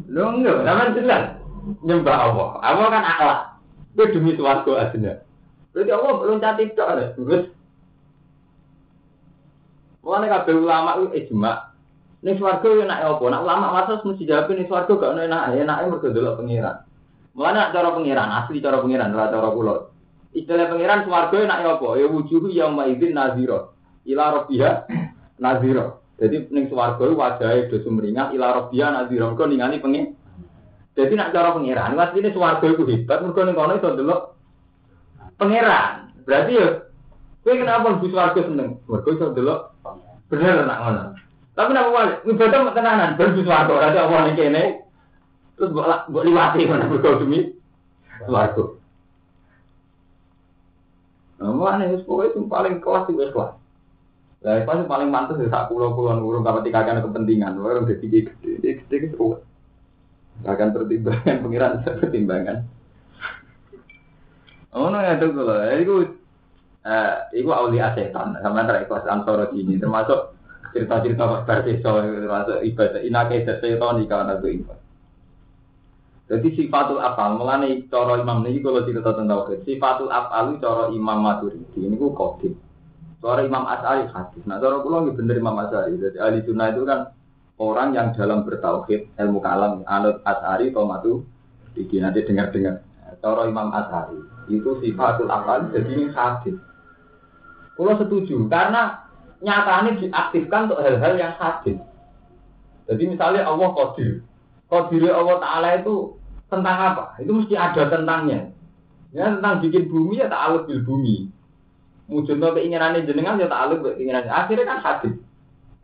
Lo 0.07 0.31
enggak, 0.31 0.63
namanya 0.63 0.95
jelas 0.95 1.23
nyembah 1.83 2.17
Allah. 2.29 2.49
Allah 2.63 2.87
kan 2.87 3.03
akhlak. 3.03 3.39
Itu 3.97 4.03
demi 4.15 4.31
suwargo 4.39 4.79
adina. 4.79 5.19
Berarti 5.75 5.91
Allah 5.91 6.13
belum 6.21 6.37
cantik 6.39 6.75
tok 6.77 6.91
ada. 6.91 7.05
Terus 7.17 7.51
Mulane 10.03 10.27
kabeh 10.27 10.53
ulama 10.59 10.99
itu 10.99 11.07
ijma. 11.15 11.72
Ning 12.23 12.39
swarga 12.39 12.67
yo 12.71 12.87
enak 12.87 13.03
apa? 13.03 13.23
Nak 13.27 13.43
ulama 13.43 13.67
wates 13.75 14.03
mesti 14.07 14.23
jawab 14.23 14.55
ning 14.55 14.67
swarga 14.71 14.95
gak 14.95 15.11
enak, 15.19 15.59
enake 15.59 15.83
mergo 15.91 16.07
delok 16.07 16.39
pengiran. 16.39 16.87
Mulane 17.35 17.59
cara 17.75 17.89
pengiran, 17.91 18.29
asli 18.31 18.63
cara 18.63 18.79
pengiran, 18.79 19.11
ora 19.11 19.27
cara 19.27 19.49
kula. 19.51 19.75
Istilah 20.33 20.65
pangeran 20.65 21.05
swarga 21.05 21.37
nak 21.45 21.61
ya 21.61 21.69
apa? 21.77 21.87
Ya 21.93 22.05
wujuhu 22.09 22.49
yauma 22.49 22.89
idzin 22.89 23.13
nazira. 23.13 23.69
Ila 24.09 24.41
rabbiha 24.41 24.71
nazira. 25.37 26.01
Jadi 26.17 26.49
ning 26.49 26.65
swarga 26.73 27.05
wajahe 27.05 27.69
do 27.69 27.77
sumringah 27.85 28.33
ila 28.33 28.65
rabbiha 28.65 28.87
nazira. 28.89 29.29
Mergo 29.29 29.45
ningali 29.45 29.77
pengen. 29.77 30.17
Jadi 30.97 31.13
nak 31.13 31.33
cara 31.37 31.53
pangeran, 31.53 31.97
asline 31.97 32.33
swarga 32.33 32.65
iku 32.65 32.83
hebat 32.89 33.21
mergo 33.21 33.41
ning 33.45 33.53
kono 33.53 33.73
iso 33.77 33.89
ndelok 33.93 34.21
pangeran. 35.37 36.09
Berarti 36.25 36.53
ya 36.57 36.65
kowe 37.45 37.53
kenapa 37.53 37.85
mlebu 37.93 38.07
swarga 38.09 38.41
seneng? 38.41 38.69
Mergo 38.89 39.09
iso 39.13 39.25
ndelok 39.29 39.59
bener 40.33 40.65
nak 40.65 40.79
ngono. 40.81 41.03
Tapi 41.53 41.69
nak 41.69 41.93
wali, 41.93 42.13
ibadah 42.33 42.73
tenanan, 42.73 43.13
mlebu 43.13 43.45
swarga 43.45 43.71
ora 43.77 43.93
apa 43.93 44.25
ning 44.25 44.35
kene. 44.37 44.63
Terus 45.53 45.69
mbok 45.69 46.09
mbok 46.09 46.25
liwati 46.25 46.65
ngono 46.65 46.85
mergo 46.89 47.21
demi 47.21 47.39
swarga. 48.25 48.63
Nah, 51.37 51.53
mana 51.53 51.91
itu 51.91 52.07
pokoknya 52.07 52.39
yang 52.39 52.45
paling 52.49 52.75
kelas 52.81 53.05
itu 53.11 53.29
kelas. 53.35 53.53
Lah, 54.43 54.53
itu 54.59 54.71
yang 54.71 54.89
paling 54.89 55.09
mantas 55.11 55.39
ya 55.39 55.47
saat 55.51 55.67
pulau 55.69 55.93
puluhan 55.93 56.23
urung 56.23 56.43
kalau 56.43 56.63
tidak 56.63 56.87
ada 56.87 57.03
kepentingan, 57.03 57.59
orang 57.59 57.87
jadi 57.87 58.05
gede, 58.07 58.19
gede, 58.43 58.69
gede, 58.83 58.95
gede, 59.07 59.39
akan 60.43 60.67
pertimbangan, 60.75 61.35
pengiran 61.45 61.71
pertimbangan. 62.01 62.57
Oh, 64.73 64.89
no, 64.89 64.99
itu 64.99 65.27
kalau 65.31 65.55
itu, 65.77 65.95
eh, 66.81 67.15
itu 67.37 67.49
aulia 67.53 67.93
setan, 67.93 68.35
sama 68.41 68.65
antara 68.65 68.81
ikhlas 68.81 69.05
antara 69.05 69.47
ini, 69.53 69.77
termasuk 69.77 70.33
cerita-cerita 70.73 71.45
bersisa, 71.45 71.89
termasuk 72.01 72.59
ibadah 72.65 73.01
inakai 73.05 73.45
setan 73.45 74.01
di 74.01 74.09
kawan 74.09 74.41
itu 74.41 74.49
ibadah. 74.59 74.81
Jadi 76.23 76.47
sifatul 76.55 77.03
afal, 77.03 77.37
mulane 77.37 77.85
cara 77.91 78.17
imam 78.17 78.41
ini 78.47 78.63
kalau 78.63 78.81
cerita 78.87 79.13
tentang 79.13 79.45
tauhid, 79.45 79.59
sifatul 79.67 80.09
afal 80.09 80.55
itu 80.55 80.65
cara 80.65 80.83
imam 80.89 81.19
maturidi, 81.21 81.79
ini 81.83 81.93
ku 81.99 82.15
kodim. 82.15 82.57
Cara 83.21 83.43
imam 83.43 83.69
asari 83.69 84.09
hadis. 84.09 84.41
Nah 84.49 84.57
cara 84.57 84.81
pulau 84.81 85.05
ini 85.05 85.13
bener 85.13 85.37
imam 85.37 85.55
asari. 85.61 85.99
Jadi 85.99 86.17
ahli 86.17 86.41
sunnah 86.47 86.73
itu 86.73 86.87
kan 86.87 87.13
orang 87.59 87.93
yang 87.93 88.07
dalam 88.15 88.47
bertauhid, 88.47 89.13
ilmu 89.19 89.39
kalam, 89.43 89.85
anut 89.85 90.23
asari 90.25 90.73
atau 90.73 90.87
matu, 90.89 91.13
diki 91.75 92.01
nanti 92.01 92.25
dengar-dengar. 92.25 92.81
Cara 93.21 93.43
imam 93.45 93.69
asari 93.69 94.19
itu 94.49 94.79
sifatul 94.79 95.29
afal, 95.29 95.69
jadi 95.75 95.89
ini 95.91 96.05
hadis. 96.11 96.55
Pulau 97.75 97.99
setuju, 97.99 98.47
karena 98.47 99.02
nyatanya 99.43 99.99
diaktifkan 99.99 100.71
untuk 100.71 100.79
hal-hal 100.81 101.13
yang 101.19 101.35
hadis. 101.35 101.77
Jadi 102.87 103.03
misalnya 103.07 103.47
Allah 103.47 103.69
kodir, 103.75 104.23
Kodire 104.71 105.11
Allah 105.13 105.37
Ta'ala 105.37 105.69
itu 105.77 106.17
tentang 106.47 106.77
apa? 106.79 107.03
Itu 107.19 107.31
mesti 107.35 107.53
ada 107.53 107.91
tentangnya. 107.91 108.49
Ya 109.13 109.29
tentang 109.29 109.61
bikin 109.61 109.93
bumi 109.93 110.23
ya 110.23 110.27
ta'aluk 110.31 110.65
bil 110.65 110.81
bumi. 110.81 111.29
Mujudno 112.09 112.57
keinginannya 112.57 113.05
jenengan 113.05 113.37
ya 113.37 113.45
bil 113.77 113.93
keinginannya. 113.93 114.33
Akhirnya 114.33 114.65
kan 114.65 114.79
hadis. 114.81 115.15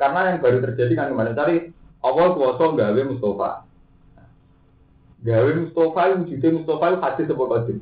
Karena 0.01 0.33
yang 0.33 0.41
baru 0.41 0.57
terjadi 0.65 0.93
kan 0.97 1.13
kemarin 1.13 1.37
cari 1.37 1.55
Allah 2.01 2.27
kuasa 2.33 2.65
gawe 2.73 3.01
Mustafa. 3.05 3.49
Gawe 5.21 5.51
Mustafa 5.61 6.01
wujudnya 6.17 6.49
Mustafa 6.55 6.85
itu 6.89 6.99
hadis 7.03 7.27
apa 7.29 7.43
kodin? 7.45 7.79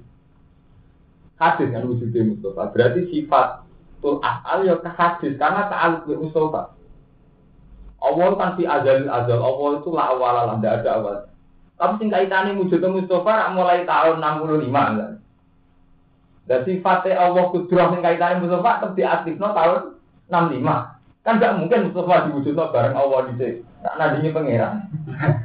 hadis 1.38 1.70
kan 1.70 1.84
wujudnya 1.86 2.22
Mustafa. 2.34 2.64
Berarti 2.74 3.00
sifat 3.14 3.67
tul 4.08 4.24
afal 4.24 4.64
ya 4.64 4.80
ke 4.80 4.88
hadis 4.96 5.36
karena 5.36 5.68
ta'aluk 5.68 6.08
bi 6.08 6.16
Mustafa. 6.16 6.72
Allah 8.00 8.28
kan 8.40 8.56
si 8.56 8.64
azal 8.64 9.12
azal 9.12 9.40
Allah 9.44 9.70
itu 9.84 9.90
la 9.92 10.04
awal 10.16 10.32
lah 10.48 10.56
tidak 10.64 10.74
ada 10.80 10.90
awal. 10.96 11.18
Tapi 11.76 11.94
sing 12.00 12.08
kaitane 12.08 12.56
wujudnya 12.56 12.88
Mustafa 12.88 13.52
mulai 13.52 13.84
tahun 13.84 14.24
65 14.24 14.72
kan. 14.72 15.12
Dan 16.48 16.60
sifatnya 16.64 17.20
Allah 17.20 17.44
kudrah 17.52 17.88
sing 17.92 18.00
kaitane 18.00 18.40
Mustafa 18.40 18.72
tetap 18.80 18.92
diaktifno 18.96 19.48
tahun 19.52 19.80
65. 20.32 21.28
Kan 21.28 21.44
gak 21.44 21.56
mungkin 21.60 21.92
Mustafa 21.92 22.32
diwujudno 22.32 22.64
bareng 22.72 22.96
Allah 22.96 23.20
sini. 23.28 23.60
Tak 23.84 23.96
nadinya 24.00 24.30
pangeran. 24.32 24.76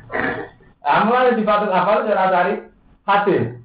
Amalan 0.86 1.34
sifatul 1.34 1.74
afal 1.74 2.06
cara 2.06 2.30
cari 2.30 2.54
hadis. 3.10 3.61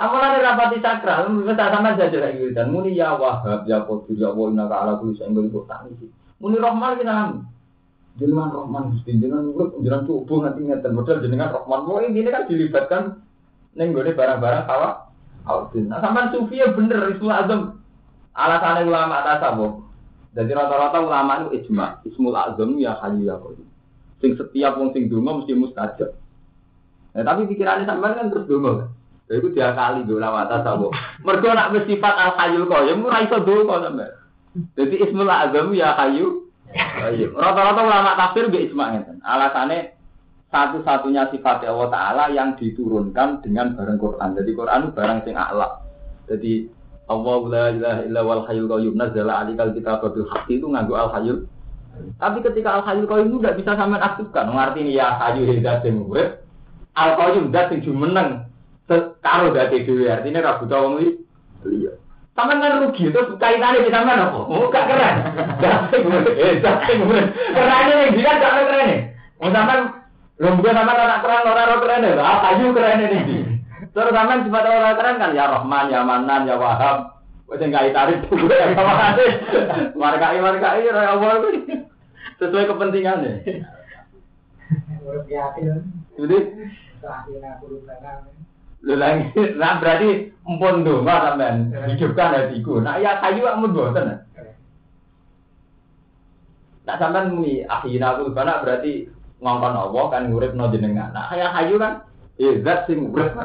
Amalan 0.00 0.40
rapati 0.40 0.80
sakral, 0.80 1.28
kita 1.28 1.64
sama 1.68 1.92
saja 1.92 2.18
lagi 2.24 2.56
dan 2.56 2.72
muni 2.72 2.96
ya 2.96 3.20
wahab 3.20 3.68
ya 3.68 3.84
qadir 3.84 4.16
ya 4.16 4.32
wa 4.32 4.48
inna 4.48 4.64
ala 4.64 4.96
kulli 4.96 5.12
syai'in 5.20 5.36
qadir 5.36 5.60
tak 5.68 5.84
niki. 5.92 6.08
Muni 6.40 6.56
rahman 6.56 6.96
kita 6.96 7.12
nami. 7.12 7.44
Jenengan 8.16 8.48
rahman 8.48 8.96
Gusti 8.96 9.20
jenengan 9.20 9.52
urip 9.52 9.76
jenengan 9.76 10.08
coba 10.08 10.34
nganti 10.48 10.60
ngeten 10.72 10.92
modal 10.96 11.20
jenengan 11.20 11.52
rahman. 11.52 11.80
Wah 11.84 12.00
ini 12.00 12.24
kan 12.32 12.48
dilibatkan 12.48 13.02
ning 13.76 13.92
gone 13.92 14.16
barang-barang 14.16 14.64
kawa. 14.64 15.12
Altin. 15.44 15.92
Nah, 15.92 16.00
sampean 16.00 16.32
sufi 16.32 16.64
ya 16.64 16.72
bener 16.72 17.00
Ismul 17.12 17.36
Azam. 17.36 17.60
Alasannya 18.32 18.88
ulama 18.88 19.20
tasawuf. 19.20 19.84
Jadi 20.32 20.52
rata-rata 20.56 20.96
ulama 21.04 21.44
itu 21.44 21.60
ijma. 21.60 22.00
Ismul 22.08 22.40
Azam 22.40 22.80
ya 22.80 22.96
hayyu 23.04 23.28
ya 23.28 23.36
qadir. 23.36 23.68
Sing 24.24 24.32
setiap 24.40 24.80
wong 24.80 24.96
sing 24.96 25.12
donga 25.12 25.44
mesti 25.44 25.52
mustajab. 25.52 26.16
Nah, 27.12 27.20
tapi 27.20 27.52
pikirannya 27.52 27.84
sampean 27.84 28.16
kan 28.16 28.26
terus 28.32 28.48
donga 28.48 28.72
kan. 28.80 28.90
Lha 29.30 29.38
iku 29.38 29.54
diakali 29.54 30.10
do 30.10 30.18
lawat 30.18 30.50
tasawuf. 30.50 30.90
Mergo 31.22 31.54
nak 31.54 31.70
wis 31.70 31.86
sifat 31.86 32.18
al 32.18 32.34
hayyul 32.34 32.66
qayyum 32.66 33.06
ora 33.06 33.22
iso 33.22 33.38
donga 33.46 33.86
sampe. 33.86 34.06
Dadi 34.74 34.96
ismul 35.06 35.30
azam 35.30 35.70
ya 35.70 35.94
hayyu 35.94 36.50
qayyum. 36.74 37.38
Rata-rata 37.38 37.78
ulama 37.78 38.18
tafsir 38.18 38.50
ge 38.50 38.66
ijma 38.66 38.90
ngeten. 38.90 39.22
Alasane 39.22 39.94
satu-satunya 40.50 41.30
sifat 41.30 41.62
Allah 41.62 41.88
Ta'ala 41.94 42.24
yang 42.34 42.58
diturunkan 42.58 43.46
dengan 43.46 43.78
barang 43.78 44.02
Quran. 44.02 44.34
Jadi 44.34 44.50
Quran 44.50 44.78
itu 44.82 44.90
barang 44.98 45.18
sing 45.22 45.38
a'la. 45.38 45.78
Jadi 46.26 46.52
Allah 47.06 47.38
la 47.46 47.64
ilaha 47.70 48.00
illa 48.02 48.20
wal 48.26 48.42
hayyul 48.50 48.66
qayyum 48.66 48.94
nazzala 48.98 49.46
alikal 49.46 49.70
kitab 49.70 50.02
bil 50.10 50.26
haqqi 50.26 50.58
itu 50.58 50.66
nganggo 50.66 50.98
al 50.98 51.14
hayyul. 51.14 51.46
Tapi 52.18 52.42
ketika 52.42 52.82
al 52.82 52.82
hayyul 52.82 53.06
qayyum 53.06 53.30
itu 53.30 53.38
tidak 53.46 53.62
bisa 53.62 53.78
sampean 53.78 54.02
aktifkan. 54.02 54.50
Ngerti 54.50 54.90
ya 54.90 55.22
hayyu 55.22 55.54
hidat 55.54 55.86
sing. 55.86 56.02
Al 56.98 57.10
qayyum 57.14 57.54
dat 57.54 57.70
sing 57.70 57.86
jumeneng 57.86 58.49
karo 59.20 59.52
dadi 59.52 59.84
dhewe 59.84 60.08
artine 60.08 60.40
ra 60.40 60.60
buta 60.60 60.76
wong 60.80 60.94
liya. 61.64 61.92
Sampeyan 62.32 62.62
kan 62.62 62.80
rugi 62.80 63.12
terus 63.12 63.36
kaitane 63.36 63.84
di 63.84 63.92
sampean 63.92 64.24
apa? 64.24 64.38
Oh, 64.48 64.72
gak 64.72 64.88
keren. 64.88 65.16
Eh 66.40 66.56
dadi 66.60 66.92
keren 66.96 67.26
yang 67.88 68.12
dia 68.16 68.32
gak 68.40 68.54
keren. 68.64 68.90
Wong 69.40 69.50
sampean 69.52 69.80
lho 70.40 70.48
bukan 70.56 70.76
sampean 70.76 71.04
ora 71.04 71.16
keren 71.20 71.44
ora 71.44 71.62
ora 71.68 71.76
keren 71.84 72.06
lho. 72.08 72.22
Ah 72.24 72.38
kayu 72.48 72.72
keren 72.72 73.04
iki. 73.04 73.38
Terus 73.92 74.14
sampean 74.16 74.44
sifat 74.48 74.64
ora 74.64 74.92
keren 74.96 75.20
kan 75.20 75.36
ya 75.36 75.44
Rahman, 75.52 75.92
ya 75.92 76.00
Manan, 76.00 76.48
ya 76.48 76.56
Wahab. 76.56 77.20
Wis 77.50 77.60
enggak 77.60 77.90
tarik 77.92 78.22
tuh 78.30 78.46
ya 78.46 78.72
kawane. 78.72 79.26
Markai 79.98 80.38
markai 80.38 80.86
ya 80.86 81.12
Allah 81.12 81.44
sesuai 82.40 82.70
kepentingannya. 82.72 83.32
Jadi 86.16 86.38
Akhirnya 87.00 87.56
aku 87.56 87.80
lupa 87.80 87.96
Lho 88.80 88.96
lagi, 88.96 89.28
nah 89.60 89.76
berarti 89.76 90.32
empun 90.40 90.88
donga 90.88 91.14
sampean 91.28 91.68
hidupkan 91.84 92.32
hatiku. 92.32 92.80
Nah 92.80 92.96
ya 92.96 93.20
kayu 93.20 93.44
kok 93.44 93.58
mun 93.60 93.76
boten. 93.76 94.24
Nah 96.88 96.96
sampean 96.96 97.36
muni 97.36 97.60
akhina 97.68 98.16
aku 98.16 98.32
kana 98.32 98.64
berarti 98.64 99.04
ngongkon 99.44 99.76
Allah 99.76 100.04
kan 100.08 100.32
nguripno 100.32 100.72
jenengan. 100.72 101.12
Nah 101.12 101.28
kaya 101.28 101.52
kayu 101.52 101.76
kan 101.76 102.08
eh 102.40 102.64
zat 102.64 102.88
sing 102.88 103.12
urip 103.12 103.36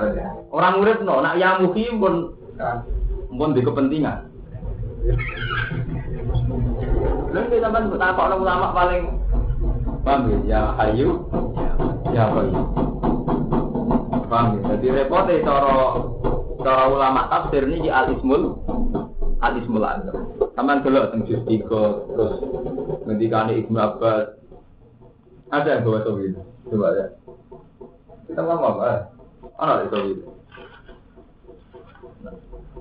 Orang 0.55 0.79
nguripno, 0.79 1.19
nak 1.19 1.35
ya 1.35 1.59
muhi 1.59 1.83
pun 1.99 2.31
pun 3.35 3.51
di 3.51 3.59
kepentingan. 3.59 4.31
Lalu 7.35 7.47
kita 7.51 7.67
sampean 7.75 7.91
takok 7.99 8.39
ulama 8.39 8.71
paling 8.71 9.03
paham 10.07 10.31
ya, 10.31 10.37
ya 10.47 10.59
hayu 10.79 11.27
ya 12.15 12.23
kayu. 12.31 12.94
Paham 14.25 14.57
ya? 14.57 14.61
Jadi 14.75 14.87
repotnya 14.89 15.45
cara 15.45 16.01
cara 16.65 16.83
ulama 16.89 17.29
tafsir 17.29 17.63
ini 17.69 17.93
al 17.93 18.09
ismul 18.13 18.57
al 19.41 19.53
ismul 19.61 19.85
azam. 19.85 20.17
Taman 20.57 20.81
dulu 20.81 20.99
tentang 21.13 21.27
juz 21.29 21.41
tiga 21.45 21.83
terus 22.09 22.33
ngendikane 23.05 23.53
Ibnu 23.61 23.77
Abbas. 23.77 24.33
Ada 25.53 25.77
yang 25.77 25.81
bawa 25.85 25.99
tauhid. 26.01 26.33
Coba 26.65 26.87
ya. 26.97 27.07
Kita 28.25 28.41
ngomong 28.41 28.81
apa? 28.81 29.13
Ana 29.61 29.85
di 29.85 29.87
tauhid. 29.93 30.19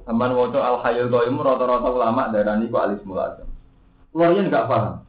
Taman 0.08 0.30
waca 0.32 0.60
al 0.64 0.76
hayyul 0.80 1.12
qayyum 1.12 1.40
rata-rata 1.44 1.88
ulama 1.92 2.32
darani 2.32 2.72
ku 2.72 2.76
al 2.80 2.96
ismul 2.96 3.20
azam. 3.20 3.48
Keluarnya 4.16 4.48
enggak 4.48 4.68
paham. 4.70 5.04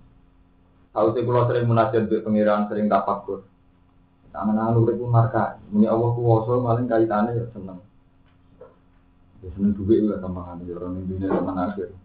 Tahu 0.91 1.07
sih 1.11 1.23
kalau 1.27 1.47
sering 1.47 1.67
munajat 1.67 2.07
di 2.07 2.17
pengiran 2.23 2.67
sering 2.67 2.87
tafakur. 2.87 3.43
Tangan 4.35 4.75
urip 4.75 4.99
ku 4.99 5.07
marka. 5.07 5.63
Muni 5.71 5.87
Allah 5.87 6.11
kuwasa 6.11 6.59
maling 6.59 6.91
kaitane 6.91 7.39
ya 7.39 7.47
seneng. 7.55 7.79
Ya 9.39 9.47
seneng 9.55 9.71
duit 9.79 10.03
lah 10.03 10.19
tambahan 10.19 10.59
ya 10.67 10.75
orang 10.75 11.07
dunia 11.07 11.31
zaman 11.31 11.55
akhir. 11.55 11.95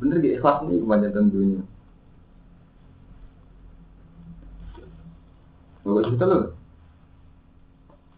Bener 0.00 0.16
gak 0.24 0.34
ikhlas 0.40 0.58
nih 0.64 0.80
kebanyakan 0.80 1.26
dunia. 1.28 1.60
Bapak 5.84 6.04
kita 6.08 6.24
loh. 6.24 6.42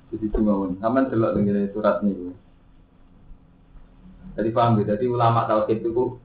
Jadi 0.08 0.26
cuma 0.32 0.56
pun, 0.56 0.72
sama 0.80 1.04
delok 1.04 1.36
dengan 1.36 1.68
surat 1.74 2.00
nih. 2.00 2.32
Jadi 4.38 4.48
paham 4.54 4.78
ya, 4.80 4.94
jadi 4.94 5.04
ulama 5.10 5.44
tauhid 5.44 5.84
itu 5.84 6.16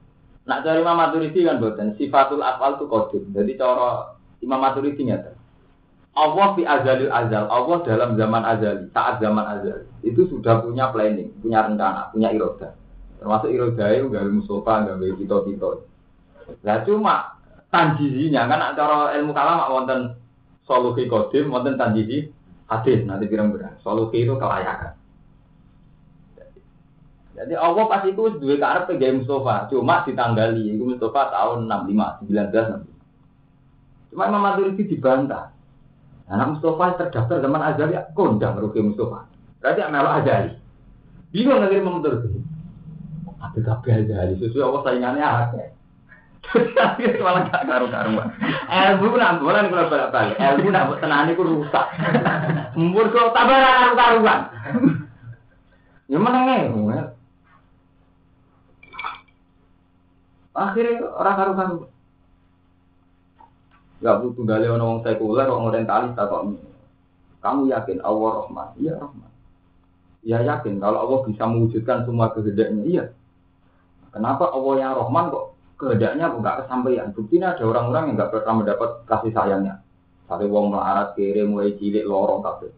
Nak 0.44 0.60
cari 0.60 0.84
Imam 0.84 1.00
Maturidi 1.00 1.40
kan 1.40 1.56
buatan 1.56 1.96
sifatul 1.96 2.44
afal 2.44 2.76
itu 2.76 2.84
kodim. 2.84 3.24
Jadi 3.32 3.56
cara 3.56 4.13
Imam 4.44 4.60
Maturidi 4.60 5.08
nyata. 5.08 5.32
Allah 6.14 6.54
fi 6.54 6.62
azalil 6.62 7.10
azal, 7.10 7.50
Allah 7.50 7.76
dalam 7.82 8.14
zaman 8.14 8.42
azali, 8.46 8.86
saat 8.94 9.18
zaman 9.18 9.42
azali 9.58 9.82
itu 10.06 10.30
sudah 10.30 10.62
punya 10.62 10.94
planning, 10.94 11.34
punya 11.42 11.66
rencana, 11.66 12.14
punya 12.14 12.30
iroda. 12.30 12.76
Termasuk 13.18 13.50
iroda 13.50 13.84
itu 13.90 14.06
gak 14.14 14.30
Mustafa, 14.30 14.72
gak 14.94 15.00
kita 15.18 15.36
kita. 15.42 15.68
Lah 16.62 16.78
cuma 16.86 17.34
tanjizinya 17.74 18.46
kan 18.46 18.78
cara 18.78 19.16
ilmu 19.18 19.34
kalam 19.34 19.66
wonten 19.66 20.00
solusi 20.68 21.10
kodim, 21.10 21.50
wonten 21.50 21.74
tanjizi 21.74 22.30
hadis 22.70 23.02
nanti 23.02 23.26
pirang-pirang. 23.26 23.74
Solusi 23.82 24.22
itu 24.22 24.38
kelayakan. 24.38 24.94
Jadi 27.34 27.58
Allah 27.58 27.84
pas 27.90 28.06
itu 28.06 28.38
dua 28.38 28.54
karep 28.62 28.94
gaya 28.94 29.18
Mustafa, 29.18 29.66
cuma 29.66 30.06
ditanggali. 30.06 30.78
Itu 30.78 30.86
Mustafa 30.86 31.34
tahun 31.34 31.66
65, 31.66 32.30
1965. 32.30 32.93
Cuma 34.14 34.30
Imam 34.30 34.46
Maturidi 34.46 34.86
dibantah. 34.86 35.50
Anak 36.30 36.56
Mustafa 36.56 37.02
terdaftar 37.02 37.42
zaman 37.42 37.66
Azali, 37.66 37.98
kondang 38.14 38.62
rugi 38.62 38.78
Mustafa. 38.78 39.26
Berarti 39.58 39.80
anak 39.82 40.22
Azali. 40.22 40.50
Bingung 41.34 41.58
nanti 41.58 41.82
Imam 41.82 41.98
Maturidi. 41.98 42.38
Apa 43.42 43.58
kabeh 43.58 44.06
Azali? 44.06 44.38
Sesuai 44.38 44.62
Allah 44.62 44.82
saingannya 44.86 45.26
akeh. 45.26 45.68
Tapi 46.54 47.10
malah 47.24 47.50
gak 47.50 47.66
karu-karuan. 47.66 48.28
Ilmu 48.70 49.16
nak 49.18 49.42
bolan 49.42 49.66
kalau 49.66 49.90
balik-balik. 49.90 50.36
Ilmu 50.38 50.68
nak 50.70 51.02
tenani 51.02 51.34
ku 51.34 51.42
rusak. 51.42 51.86
Mbur 52.78 53.10
kok 53.10 53.34
tambah 53.34 53.58
karu-karuan. 53.58 54.40
Ya 56.06 56.18
menenge. 56.22 56.58
Akhirnya 60.54 61.02
orang 61.18 61.34
karu-karu. 61.34 61.78
Gak 64.04 64.20
butuh 64.20 64.44
gali 64.44 64.68
orang 64.68 65.00
orang 65.00 65.00
sekuler, 65.00 65.48
orang 65.48 65.72
orientalis 65.72 66.12
tak 66.12 66.28
kok 66.28 66.60
Kamu 67.40 67.72
yakin 67.72 68.04
Allah 68.04 68.44
Rahman? 68.44 68.68
Iya 68.76 69.00
Rahman. 69.00 69.30
Ya 70.24 70.38
yakin 70.44 70.76
kalau 70.76 71.08
Allah 71.08 71.18
bisa 71.24 71.44
mewujudkan 71.48 72.04
semua 72.04 72.28
kehendaknya. 72.36 72.84
Iya. 72.84 73.04
Kenapa 74.12 74.52
Allah 74.52 74.74
yang 74.76 74.92
Rahman 75.00 75.32
kok 75.32 75.44
kehendaknya 75.80 76.32
kok 76.32 76.40
nggak 76.44 76.58
kesampaian? 76.64 77.08
Buktinya 77.16 77.56
ada 77.56 77.64
orang-orang 77.64 78.02
yang 78.12 78.16
nggak 78.20 78.30
pernah 78.32 78.54
mendapat 78.60 78.90
kasih 79.08 79.32
sayangnya. 79.32 79.74
Sampai 80.28 80.48
wong 80.48 80.72
melarat 80.72 81.16
kiri 81.16 81.44
mulai 81.44 81.76
cilik 81.76 82.04
lorong 82.04 82.40
kabeh. 82.44 82.72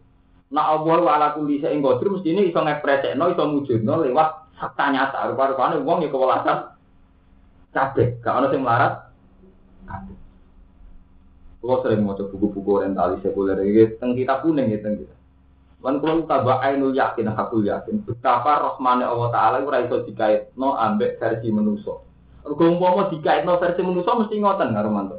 Nah 0.51 0.79
Allah 0.79 0.99
wa 0.99 1.11
ala 1.11 1.27
kulli 1.35 1.59
syai'in 1.59 1.83
qadir 1.83 2.07
mesti 2.07 2.27
ini 2.31 2.51
iso 2.51 2.59
ngepresekno 2.63 3.35
iso 3.35 3.43
mujudno 3.51 3.99
lewat 3.99 4.55
fakta 4.55 4.85
nyata. 4.95 5.27
Rupa-rupane 5.31 5.79
wong 5.83 6.03
ya 6.03 6.11
kewelasan 6.11 6.57
kabeh, 7.71 8.19
gak 8.23 8.35
ono 8.35 8.47
sing 8.51 8.63
melarat 8.63 9.11
kabeh. 9.87 10.26
Kalau 11.67 11.83
sering 11.83 12.07
mau 12.07 12.15
buku-buku 12.15 12.79
orientalis 12.79 13.19
sekuler 13.19 13.59
ini, 13.59 13.99
tentang 13.99 14.15
kita 14.15 14.39
kuning 14.39 14.71
ya 14.71 14.79
tentang 14.79 15.03
kita. 15.03 15.15
Lan 15.83 15.99
kula 15.99 16.23
tabak 16.23 16.63
ainul 16.63 16.95
yakin 16.95 17.27
hakul 17.27 17.59
yakin 17.59 18.07
betapa 18.07 18.71
rahmane 18.71 19.03
Allah 19.03 19.27
taala 19.35 19.59
ora 19.67 19.83
iso 19.83 19.99
dikaitno 20.07 20.79
ambek 20.79 21.19
versi 21.19 21.51
manusa. 21.51 21.99
Mergo 22.47 22.63
umpama 22.71 23.11
dikaitno 23.11 23.59
versi 23.59 23.83
manusa 23.83 24.15
mesti 24.15 24.39
ngoten 24.39 24.71
karo 24.71 24.89
mantu. 24.95 25.17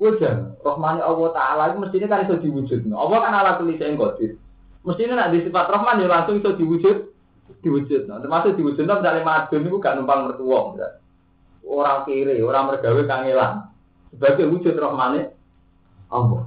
Wajan, 0.00 0.56
rahmane 0.64 1.04
Allah 1.04 1.28
taala 1.36 1.62
itu 1.68 1.78
mestinya 1.84 2.08
kan 2.08 2.24
iso 2.24 2.40
diwujudno. 2.40 2.96
Allah 2.96 3.18
kan 3.28 3.32
ala 3.36 3.50
kulli 3.60 3.76
shay'in 3.76 4.00
qadir. 4.00 4.40
Mestinya 4.88 5.20
nek 5.20 5.36
di 5.36 5.44
sifat 5.44 5.68
rahman 5.68 6.00
ya 6.00 6.08
langsung 6.08 6.40
iso 6.40 6.56
diwujud 6.56 6.96
diwujudno. 7.60 8.24
Termasuk 8.24 8.56
diwujudno 8.56 9.04
ndale 9.04 9.20
madun 9.20 9.68
niku 9.68 9.84
gak 9.84 10.00
numpang 10.00 10.32
mertua. 10.32 10.72
Orang 11.68 12.08
kiri, 12.08 12.40
orang 12.40 12.72
mergawe 12.72 13.02
kangelan. 13.04 13.73
Sebagai 14.14 14.46
wujud 14.46 14.78
rahmane 14.78 15.34
Allah. 16.14 16.46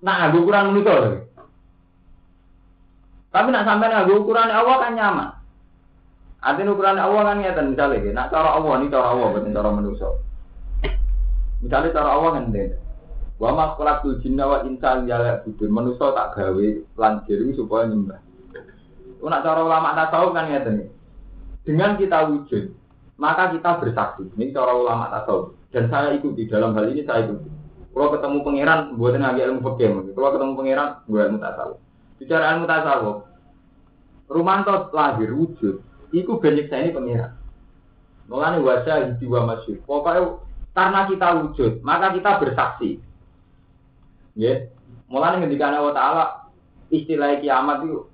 Nah, 0.00 0.30
aku 0.30 0.46
ukuran 0.46 0.72
menika 0.72 0.94
lho. 0.94 1.10
Tapi 3.34 3.48
nak 3.50 3.66
sampai 3.66 3.90
nganggo 3.90 4.22
ukuran 4.22 4.48
Allah 4.48 4.76
kan 4.78 4.92
nyaman. 4.94 5.28
Artinya 6.44 6.70
ukuran 6.70 7.00
Allah 7.02 7.22
kan 7.24 7.40
ngeten 7.42 7.72
misalnya, 7.74 8.14
nak 8.14 8.30
cara 8.30 8.54
Allah 8.54 8.72
ini 8.78 8.92
cara 8.92 9.06
Allah 9.10 9.26
bukan 9.32 9.56
cara 9.56 9.70
manusia. 9.74 10.08
Misalnya 11.64 11.96
cara 11.96 12.08
Allah 12.14 12.30
kan 12.38 12.52
den. 12.54 12.70
Wa 13.40 13.50
ma 13.50 13.74
khalaqul 13.74 14.22
jinna 14.22 14.46
wa 14.46 14.62
insa 14.62 15.02
illa 15.02 15.42
budun. 15.42 15.70
Manusia 15.72 16.14
tak 16.14 16.38
gawe 16.38 16.66
lan 17.00 17.12
diri 17.26 17.50
supaya 17.56 17.90
nyembah. 17.90 18.20
Nak 19.24 19.40
cara 19.42 19.60
ulama 19.64 19.96
tasawuf 19.96 20.36
kan 20.36 20.52
ngeten. 20.52 20.92
Dengan 21.64 21.96
kita 21.96 22.28
wujud, 22.28 22.76
maka 23.16 23.54
kita 23.54 23.78
bersaksi. 23.78 24.26
Ini 24.34 24.50
cara 24.50 24.74
ulama 24.74 25.10
tasawuf. 25.10 25.54
Dan 25.70 25.90
saya 25.90 26.14
ikuti 26.14 26.46
dalam 26.50 26.74
hal 26.74 26.90
ini 26.90 27.06
saya 27.06 27.26
ikuti. 27.26 27.50
Kalau 27.94 28.10
ketemu 28.10 28.38
pangeran, 28.42 28.80
buat 28.98 29.14
ngaji 29.14 29.40
ilmu 29.46 29.60
fikih. 29.62 29.88
Kalau 30.18 30.30
ketemu 30.34 30.52
pangeran, 30.58 30.88
buat 31.06 31.22
ilmu 31.30 31.38
tasawuf. 31.38 31.78
Bicara 32.18 32.44
ilmu 32.58 32.66
tasawuf, 32.66 33.16
Rumanto 34.24 34.88
lahir 34.96 35.30
wujud, 35.36 35.84
iku 36.10 36.40
banyak 36.40 36.72
saya 36.72 36.88
ini 36.88 36.96
pangeran. 36.96 37.32
Mulane 38.24 38.58
wajah 38.64 39.20
jiwa 39.20 39.44
masyur. 39.44 39.84
Pokoknya 39.84 40.40
karena 40.72 41.00
kita 41.06 41.28
wujud, 41.44 41.72
maka 41.84 42.16
kita 42.16 42.40
bersaksi. 42.40 42.90
Ya, 44.34 44.72
mulane 45.06 45.44
ketika 45.44 45.70
Allah 45.70 45.94
Taala 45.94 46.24
istilah 46.88 47.38
kiamat 47.38 47.84
itu 47.84 48.08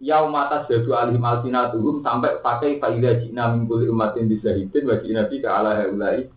yaum 0.00 0.34
atas 0.36 0.68
jadu 0.68 0.92
alim 0.92 1.24
alsinatuhum 1.24 2.04
sampai 2.04 2.40
pakai 2.44 2.76
faidah 2.76 3.16
jina 3.20 3.52
mingkuli 3.52 3.88
umatin 3.88 4.28
bisa 4.28 4.52
hidin 4.52 4.84
wajib 4.84 5.16
nabi 5.16 5.40
ke 5.40 5.48
ala 5.48 5.76
haulai 5.80 6.28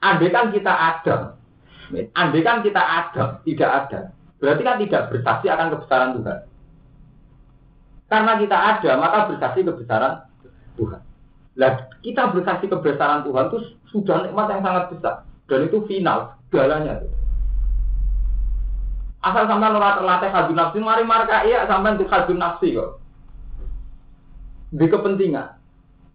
Andai 0.00 0.32
kan 0.32 0.48
kita 0.48 0.72
ada, 0.72 1.36
andai 2.16 2.40
kan 2.40 2.64
kita 2.64 2.80
ada, 2.80 3.44
tidak 3.44 3.68
ada, 3.68 4.00
berarti 4.40 4.62
kan 4.64 4.80
tidak 4.80 5.02
bersaksi 5.12 5.46
akan 5.52 5.68
kebesaran 5.76 6.16
Tuhan. 6.16 6.38
Karena 8.08 8.32
kita 8.40 8.56
ada, 8.56 8.90
maka 8.96 9.28
bersaksi 9.28 9.60
kebesaran 9.60 10.24
Tuhan. 10.80 11.00
Lah, 11.60 11.72
kita 12.00 12.32
bersaksi 12.32 12.66
kebesaran 12.72 13.28
Tuhan 13.28 13.44
itu 13.52 13.58
sudah 13.92 14.24
nikmat 14.24 14.46
yang 14.48 14.62
sangat 14.64 14.84
besar. 14.96 15.14
Dan 15.44 15.68
itu 15.68 15.78
final, 15.84 16.32
galanya. 16.48 17.04
Asal 19.20 19.44
sampai 19.44 19.76
ora 19.76 20.00
terlatih 20.00 20.30
hadun 20.32 20.56
nafsi, 20.56 20.78
mari 20.80 21.04
marka 21.04 21.44
iya 21.44 21.68
sampai 21.68 22.00
untuk 22.00 22.08
hadun 22.08 22.40
nafsi 22.40 22.72
kok. 22.72 23.00
Di 24.72 24.86
kepentingan. 24.88 25.60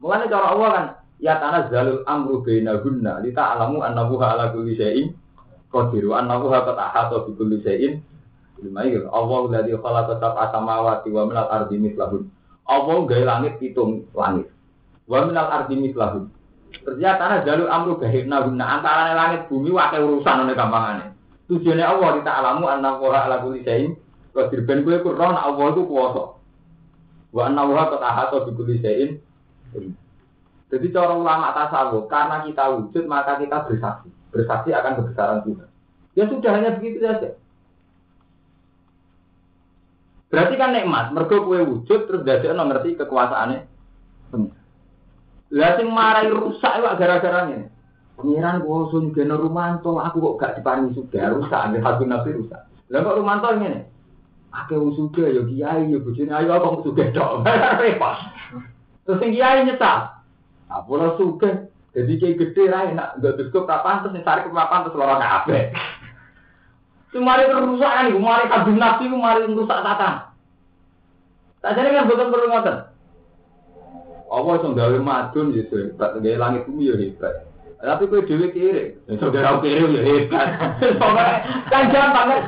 Mulanya 0.01 0.25
cara 0.25 0.47
Allah 0.53 0.69
kan, 0.73 0.85
ya 1.21 1.37
tanah 1.37 1.69
zalul 1.69 2.01
amru 2.09 2.41
baina 2.41 2.81
gunna, 2.81 3.21
lita 3.21 3.55
alamu 3.55 3.85
annahu 3.85 4.17
ala 4.17 4.49
kulli 4.49 4.73
syai'in 4.73 5.13
qadiru 5.69 6.17
annahu 6.17 6.49
qad 6.49 6.73
ahata 6.73 7.25
bi 7.29 7.31
kulli 7.37 7.61
syai'in 7.61 8.01
Lima 8.55 8.87
itu, 8.87 9.03
Allah 9.11 9.51
dari 9.51 9.75
khalaqa 9.75 10.15
sab'a 10.15 10.47
samawati 10.55 11.11
wa 11.11 11.27
minal 11.27 11.51
ardi 11.51 11.75
mislahun. 11.75 12.23
Allah 12.63 12.97
gawe 13.03 13.23
langit 13.27 13.59
hitung 13.59 14.07
langit. 14.15 14.47
Wa 15.11 15.27
minal 15.27 15.51
ardi 15.51 15.75
mislahun. 15.75 16.31
Ternyata 16.71 17.19
tanah 17.19 17.39
jalur 17.43 17.67
amru 17.67 17.99
bahirna 17.99 18.47
guna 18.47 18.79
antara 18.79 19.11
langit 19.11 19.51
bumi 19.51 19.75
wakai 19.75 19.99
urusan 19.99 20.47
oleh 20.47 20.55
gampangane. 20.55 21.14
Tujuannya 21.45 21.85
Allah 21.85 22.09
kita 22.21 22.31
alamu 22.41 22.65
anna 22.65 22.97
wa 22.97 23.13
ala 23.13 23.37
kulli 23.45 23.61
syai'in 23.61 23.93
qadir 24.33 24.65
ben 24.65 24.81
kowe 24.81 24.97
kurang 25.05 25.37
Allah 25.37 25.65
itu 25.71 25.85
kuwasa. 25.85 26.23
Wa 27.29 27.41
anna 27.51 27.69
wa 27.69 27.85
qad 27.93 28.01
ahata 28.01 28.49
bi 28.49 28.51
kulli 28.57 28.81
syai'in. 28.81 29.21
Jadi 30.73 30.87
cara 30.89 31.13
ulama 31.13 31.53
tasawuf 31.53 32.09
karena 32.09 32.41
kita 32.49 32.63
wujud 32.73 33.03
maka 33.05 33.37
kita 33.37 33.69
bersaksi. 33.69 34.09
Bersaksi 34.33 34.73
akan 34.73 34.93
kebesaran 34.97 35.39
Tuhan. 35.45 35.69
Ya 36.17 36.23
sudah 36.25 36.51
hanya 36.57 36.75
begitu 36.81 37.05
saja. 37.05 37.37
Berarti 40.33 40.57
kan 40.57 40.73
nikmat, 40.73 41.13
mergo 41.13 41.45
kue 41.45 41.61
wujud 41.61 42.09
terus 42.09 42.25
dadekno 42.25 42.65
ngerti 42.65 42.97
kekuasaane. 42.97 43.57
Lah 45.53 45.71
sing 45.77 45.87
marai 45.93 46.33
rusak 46.33 46.81
iku 46.81 46.87
gara-gara 46.97 47.45
ngene. 47.45 47.74
Pengiran 48.15 48.63
kok 48.63 48.95
sun 48.95 49.11
geno 49.11 49.35
rumanto, 49.35 49.99
aku 49.99 50.23
kok 50.23 50.35
gak 50.39 50.53
diparingi 50.59 50.95
sudah 50.95 51.35
rusak, 51.35 51.59
ambil 51.59 51.83
hati 51.83 52.03
nafsi 52.07 52.31
rusak. 52.31 52.61
Lah 52.87 52.99
kok 53.03 53.17
rumanto 53.19 53.47
ngene. 53.51 53.91
Akeh 54.55 54.79
wong 54.79 54.95
sugih 54.95 55.35
ya 55.35 55.43
kiai 55.43 55.91
ya 55.91 55.99
bojone 55.99 56.31
ayo 56.31 56.49
apa 56.55 56.79
sugih 56.87 57.11
tok. 57.11 57.43
Repot. 57.83 58.15
Terus 59.03 59.19
sing 59.19 59.35
kiai 59.35 59.67
nyesal. 59.67 60.15
Apa 60.71 60.87
ora 60.87 61.19
sugih. 61.19 61.67
Jadi 61.91 62.13
kiai 62.15 62.39
gede 62.39 62.63
ra 62.71 62.87
enak, 62.87 63.19
gak 63.19 63.35
cukup 63.35 63.67
tak 63.67 63.83
pantes 63.83 64.15
sing 64.15 64.23
tarik 64.23 64.47
ke 64.47 64.55
pantes 64.55 64.95
loro 64.95 65.19
kabeh. 65.19 65.75
Kemarin 67.15 67.47
kerusakan 67.47 68.11
ibu, 68.11 68.19
mari 68.19 68.51
kadung 68.51 68.75
nafsi, 68.75 69.07
mari 69.07 69.47
rusak 69.47 69.79
tata. 69.79 70.35
Tak 71.63 71.73
jadi 71.79 71.95
kan 71.95 72.11
bukan 72.11 72.27
perlu 72.27 72.47
ngoten. 72.51 72.77
Allah 74.27 74.53
itu 74.59 74.67
gawe 74.75 74.97
madun 74.99 75.55
ya 75.55 75.63
hebat, 75.63 76.11
gawe 76.19 76.35
langit 76.35 76.67
bumi 76.67 76.91
ya 76.91 76.95
hebat. 76.99 77.47
Tapi 77.75 78.07
kue 78.07 78.23
dewi 78.23 78.47
kiri, 78.55 78.83
saudara 79.19 79.59
kiri 79.59 79.83
ya 79.93 80.01
hebat. 80.01 80.47
kan 81.71 81.83
gampang 81.91 82.27
kan. 82.31 82.41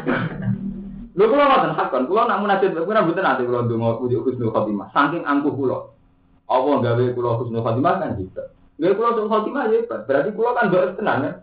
Lho 1.18 1.26
kula 1.34 1.50
ngoten 1.50 1.74
hakon, 1.74 2.04
kula 2.06 2.30
nak 2.30 2.40
munajat 2.46 2.78
kula 2.78 3.02
mboten 3.02 3.26
nanti 3.26 3.44
kula 3.44 3.66
ndonga 3.66 3.98
puji 3.98 4.22
husnul 4.22 4.54
khotimah. 4.54 4.94
Saking 4.94 5.26
angkuh 5.26 5.50
kula. 5.50 5.90
Allah 6.46 6.76
gawe 6.80 7.06
kula 7.18 7.42
husnul 7.42 7.66
khotimah 7.66 7.94
kan 7.98 8.22
hebat. 8.22 8.48
Gawe 8.78 8.94
kula 8.94 9.08
husnul 9.18 9.32
khotimah 9.34 9.64
ya 9.66 9.82
hebat. 9.82 10.00
Berarti 10.06 10.30
kula 10.38 10.50
kan 10.54 10.66
mbok 10.70 10.86
tenan 10.94 11.18
kan. 11.26 11.36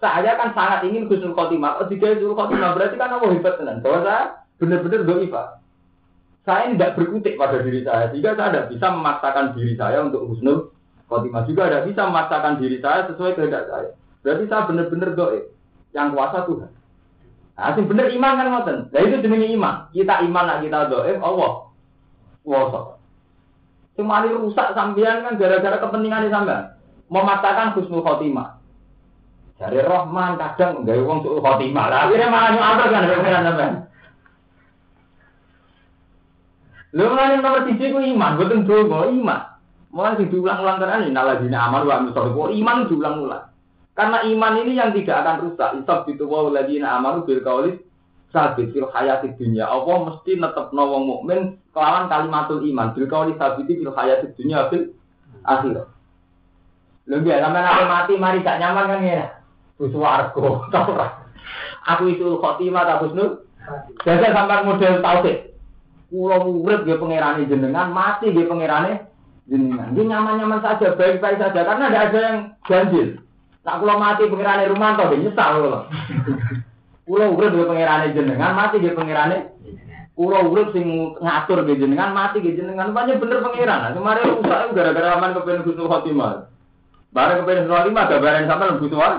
Saya 0.00 0.32
kan 0.40 0.48
sangat 0.56 0.80
ingin 0.88 1.12
husnul 1.12 1.36
khotimah. 1.36 1.84
Oh, 1.84 1.86
jika 1.92 2.16
husnul 2.16 2.34
khotimah 2.40 2.70
berarti 2.72 2.96
kan 2.96 3.12
Allah 3.12 3.30
hebat 3.36 3.54
tenan. 3.60 3.76
Bahwa 3.84 3.98
saya 4.00 4.22
benar-benar 4.56 5.00
doifah. 5.04 5.48
Saya 6.48 6.72
tidak 6.72 6.96
berkutik 6.96 7.36
pada 7.36 7.60
diri 7.60 7.84
saya. 7.84 8.08
Jika 8.16 8.32
saya 8.32 8.48
tidak 8.48 8.66
bisa 8.72 8.86
memaksakan 8.88 9.52
diri 9.60 9.76
saya 9.76 10.08
untuk 10.08 10.24
husnul 10.24 10.73
khotimah. 11.08 11.44
Juga 11.48 11.68
tidak 11.68 11.84
bisa 11.90 12.00
memaksakan 12.08 12.60
diri 12.60 12.78
saya 12.80 13.08
sesuai 13.10 13.36
kehendak 13.36 13.64
saya. 13.68 13.90
Berarti 14.24 14.44
saya 14.48 14.68
benar-benar 14.68 15.10
doif. 15.12 15.44
Yang 15.94 16.08
kuasa 16.16 16.38
Tuhan. 16.48 16.70
Nah, 17.54 17.70
sing 17.78 17.86
bener 17.86 18.10
iman 18.10 18.34
kan 18.34 18.46
ngoten. 18.50 18.78
Nah 18.90 19.00
itu 19.00 19.16
jenenge 19.22 19.48
iman. 19.54 19.74
Kita 19.94 20.14
iman 20.26 20.44
nak 20.44 20.60
kita 20.66 20.78
doif 20.90 21.18
Allah. 21.22 21.52
Kuasa. 22.42 22.80
Cuma 23.94 24.26
rusak 24.26 24.74
sampean 24.74 25.22
kan 25.22 25.38
gara-gara 25.38 25.78
kepentingan 25.78 26.32
sampean. 26.34 26.74
Memaksakan 27.08 27.78
husnul 27.78 28.02
khotimah. 28.02 28.58
Dari 29.54 29.78
Rahman 29.86 30.34
kadang 30.34 30.82
nggak 30.82 30.98
uang 30.98 31.22
suul 31.22 31.38
khotimah 31.38 31.86
lah. 31.86 31.98
Akhirnya 32.10 32.26
malah 32.26 32.50
nyuapel 32.50 32.86
kan 32.90 33.46
sampean. 33.46 33.74
Lu 36.94 37.10
mulai 37.10 37.38
nomor 37.42 37.66
tiga 37.66 37.90
ku 37.90 37.98
iman, 37.98 38.38
betul 38.38 38.86
doa 38.86 39.10
iman. 39.10 39.53
Mulai 39.94 40.18
sing 40.18 40.26
diulang-ulang 40.26 40.82
terus 40.82 41.06
ini 41.06 41.14
naladina 41.14 41.70
amal 41.70 41.86
wa 41.86 42.02
amil 42.02 42.50
iman 42.50 42.90
diulang-ulang. 42.90 43.46
Karena 43.94 44.26
iman 44.26 44.54
ini 44.58 44.74
yang 44.74 44.90
tidak 44.90 45.22
akan 45.22 45.36
rusak. 45.46 45.70
Isab 45.78 46.10
itu 46.10 46.26
wa 46.26 46.50
ladina 46.50 46.98
amalu 46.98 47.22
bil 47.22 47.40
kaulis 47.46 47.78
sabit 48.34 48.74
fil 48.74 48.90
hayati 48.90 49.38
dunia. 49.38 49.70
Allah 49.70 50.10
mesti 50.10 50.34
netep 50.34 50.74
wong 50.74 51.02
mukmin 51.06 51.62
kelawan 51.70 52.10
kalimatul 52.10 52.66
iman. 52.66 52.90
Bil 52.90 53.06
kaulis 53.06 53.38
sabit 53.38 53.70
fil 53.70 53.94
hayati 53.94 54.34
dunia 54.34 54.66
fil 54.66 54.98
akhir. 55.46 55.86
Lebih 57.06 57.38
sampai 57.38 57.62
nanti 57.62 57.84
mati 57.86 58.12
mari 58.18 58.42
gak 58.42 58.58
nyaman 58.58 58.90
kan 58.90 59.00
ya. 59.06 59.26
Buswargo, 59.78 60.66
tau 60.74 60.90
Aku 61.84 62.10
itu 62.10 62.40
khotimah 62.42 62.82
tak 62.82 62.98
husnul. 63.04 63.46
Jadi 64.02 64.26
sampai 64.32 64.66
model 64.66 64.98
tauhid. 64.98 65.54
Kulo 66.10 66.50
urip 66.64 66.82
dia 66.82 66.98
pangerane 66.98 67.46
jenengan, 67.46 67.94
mati 67.94 68.32
dia 68.32 68.48
pangerane 68.48 69.13
jenengan. 69.50 69.92
Nyaman-nyaman 69.92 70.60
saja, 70.64 70.96
baik-baik 70.96 71.40
saja 71.40 71.60
karena 71.64 71.84
tidak 71.90 72.04
ada 72.10 72.18
yang 72.18 72.36
ganjil. 72.64 73.08
Nak 73.64 73.78
kulo 73.80 73.94
mati 73.96 74.28
pangerane 74.28 74.68
rumah 74.68 74.96
dia 74.96 75.16
nyesal 75.16 75.52
kulo. 75.60 75.80
Kulo 77.04 77.36
urip 77.36 77.52
dia 77.52 77.68
pangerane 77.68 78.16
jenengan, 78.16 78.56
mati 78.56 78.80
dia 78.80 78.96
pangerane 78.96 79.52
Kulo 80.14 80.46
urip 80.46 80.70
sing 80.70 81.18
ngatur 81.18 81.66
dia 81.66 81.74
jenengan, 81.74 82.14
mati 82.14 82.38
dia 82.38 82.54
jenengan. 82.54 82.94
Banyak 82.94 83.18
bener 83.18 83.42
pangeran. 83.42 83.98
Kemarin 83.98 84.30
rusak 84.38 84.70
gara-gara 84.70 85.18
aman 85.18 85.34
kepengen 85.34 85.66
husnul 85.66 85.90
khotimah. 85.90 86.46
Barang 87.10 87.42
kepengen 87.42 87.66
husnul 87.66 87.78
khotimah, 87.82 88.04
gambaran 88.06 88.46
sampai 88.46 88.70
lebih 88.78 88.90
tua. 88.94 89.10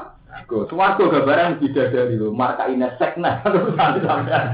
Go, 0.47 0.67
suwargo 0.71 1.11
gambaran 1.11 1.59
bidadari 1.59 2.15
lho, 2.15 2.31
marka 2.31 2.71
ina 2.71 2.95
sekna 2.95 3.39
urusan 3.47 4.03
sampean. 4.07 4.45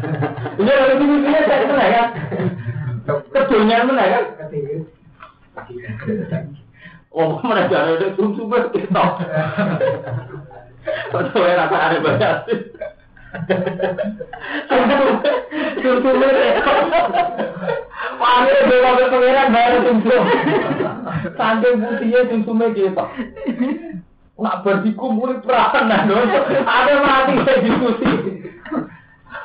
Iya, 0.58 0.74
lho 0.78 0.94
iki 0.98 1.06
iki 1.30 1.42
sekna 1.46 1.86
kan. 1.94 2.08
Kedonyan 3.34 3.86
meneh 3.86 4.08
kan. 4.10 4.24
mati. 5.80 6.60
Wong 7.12 7.44
mana 7.44 7.68
jare 7.68 8.00
ada 8.00 8.16
sumsum 8.16 8.48
ber 8.48 8.72
kita. 8.72 9.04
Kalau 11.12 11.28
saya 11.36 11.60
rasa 11.60 11.78
ada 11.78 11.98
banyak. 12.00 12.36
Sumsum 14.72 15.20
sumsum 15.84 16.16
ber. 16.24 16.36
Pakai 18.16 18.64
bela 18.64 18.90
bela 18.96 19.08
pangeran 19.12 19.48
baru 19.52 19.78
sumsum. 19.92 20.24
Tante 21.36 21.70
putihnya 21.84 22.20
sumsum 22.32 22.64
ber 22.64 22.72
kita. 22.72 23.04
Nak 24.40 24.64
berdiku 24.64 25.12
mulai 25.12 25.44
perasan 25.44 25.92
dah 25.92 26.02
Ada 26.64 26.94
mati 27.04 27.34
diskusi. 27.62 28.12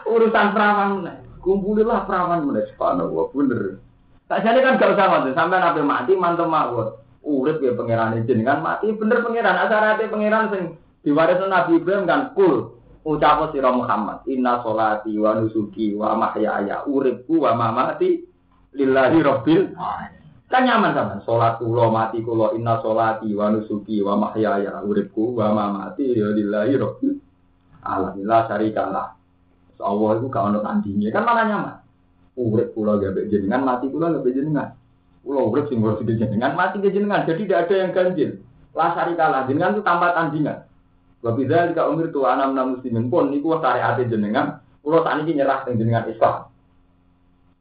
Urusan 0.07 0.55
perawan, 0.55 1.03
kumpulilah 1.43 2.07
perawan 2.07 2.47
mulai 2.47 2.63
sepanjang 2.71 3.11
bener. 3.11 3.83
Tak 4.27 4.43
jadi 4.43 4.59
kan 4.59 4.75
gak 4.83 4.99
usah 4.99 5.07
ngoten, 5.07 5.39
sampai 5.39 5.63
nabi 5.63 5.83
mati 5.87 6.13
mantep 6.19 6.51
mawon. 6.51 6.99
Urip 7.27 7.63
ya 7.63 7.75
pangeran 7.75 8.23
jenengan 8.27 8.63
mati 8.63 8.91
bener 8.91 9.23
pangeran. 9.23 9.55
Asarate 9.55 10.11
pangeran 10.11 10.51
sing 10.51 10.63
diwarisno 11.07 11.47
Nabi 11.47 11.79
Ibrahim 11.79 12.07
kan 12.07 12.35
kul. 12.35 12.75
Ucap 13.07 13.55
sira 13.55 13.71
Muhammad 13.71 14.27
inna 14.27 14.59
sholati 14.67 15.15
wa 15.15 15.39
nusuki 15.39 15.95
wa 15.95 16.19
mahyaya 16.19 16.83
uripku 16.91 17.39
wa 17.39 17.55
mamati 17.55 18.19
lillahi 18.75 19.23
rabbil 19.23 19.79
kan 20.51 20.67
nyaman 20.67 20.91
sama 20.91 21.23
salat 21.23 21.55
kula 21.63 21.87
mati 21.87 22.19
kula 22.27 22.51
inna 22.59 22.83
sholati 22.83 23.31
wa 23.31 23.55
nusuki 23.55 24.03
wa 24.03 24.19
mahyaya 24.19 24.83
uripku 24.83 25.39
wa 25.39 25.55
mamati 25.55 26.19
lillahi 26.19 26.75
rabbil 26.75 27.15
alamin. 27.87 28.27
La 28.27 28.43
syarikalah 28.51 29.07
Allah 29.79 30.11
itu 30.19 30.27
gak 30.27 30.43
ono 30.51 30.59
kan 30.67 31.23
malah 31.23 31.45
nyaman 31.47 31.86
urip 32.37 32.77
kula 32.77 33.01
gawe 33.01 33.21
jenengan 33.33 33.65
mati 33.65 33.89
kula 33.89 34.13
gawe 34.13 34.29
jenengan. 34.29 34.77
Kula 35.25 35.41
urip 35.49 35.67
sing 35.73 35.81
ngurus 35.81 36.05
jenengan 36.05 36.53
mati 36.53 36.79
jenengan. 36.85 37.25
Jadi 37.25 37.49
tidak 37.49 37.67
ada 37.67 37.75
yang 37.75 37.91
ganjil. 37.97 38.31
La 38.77 38.93
syarikalah 38.93 39.49
jenengan 39.49 39.73
itu 39.75 39.83
tanpa 39.83 40.13
tandingan. 40.13 40.69
Wa 41.25 41.33
bidzalika 41.33 41.89
umirtu 41.89 42.23
ana 42.29 42.53
minal 42.53 42.77
muslimin. 42.77 43.09
Pun 43.09 43.33
niku 43.33 43.57
syariat 43.59 43.97
jenengan. 43.99 44.61
Kula 44.85 45.03
sakniki 45.03 45.35
nyerah 45.35 45.65
teng 45.65 45.81
jenengan 45.81 46.07
Islam. 46.07 46.53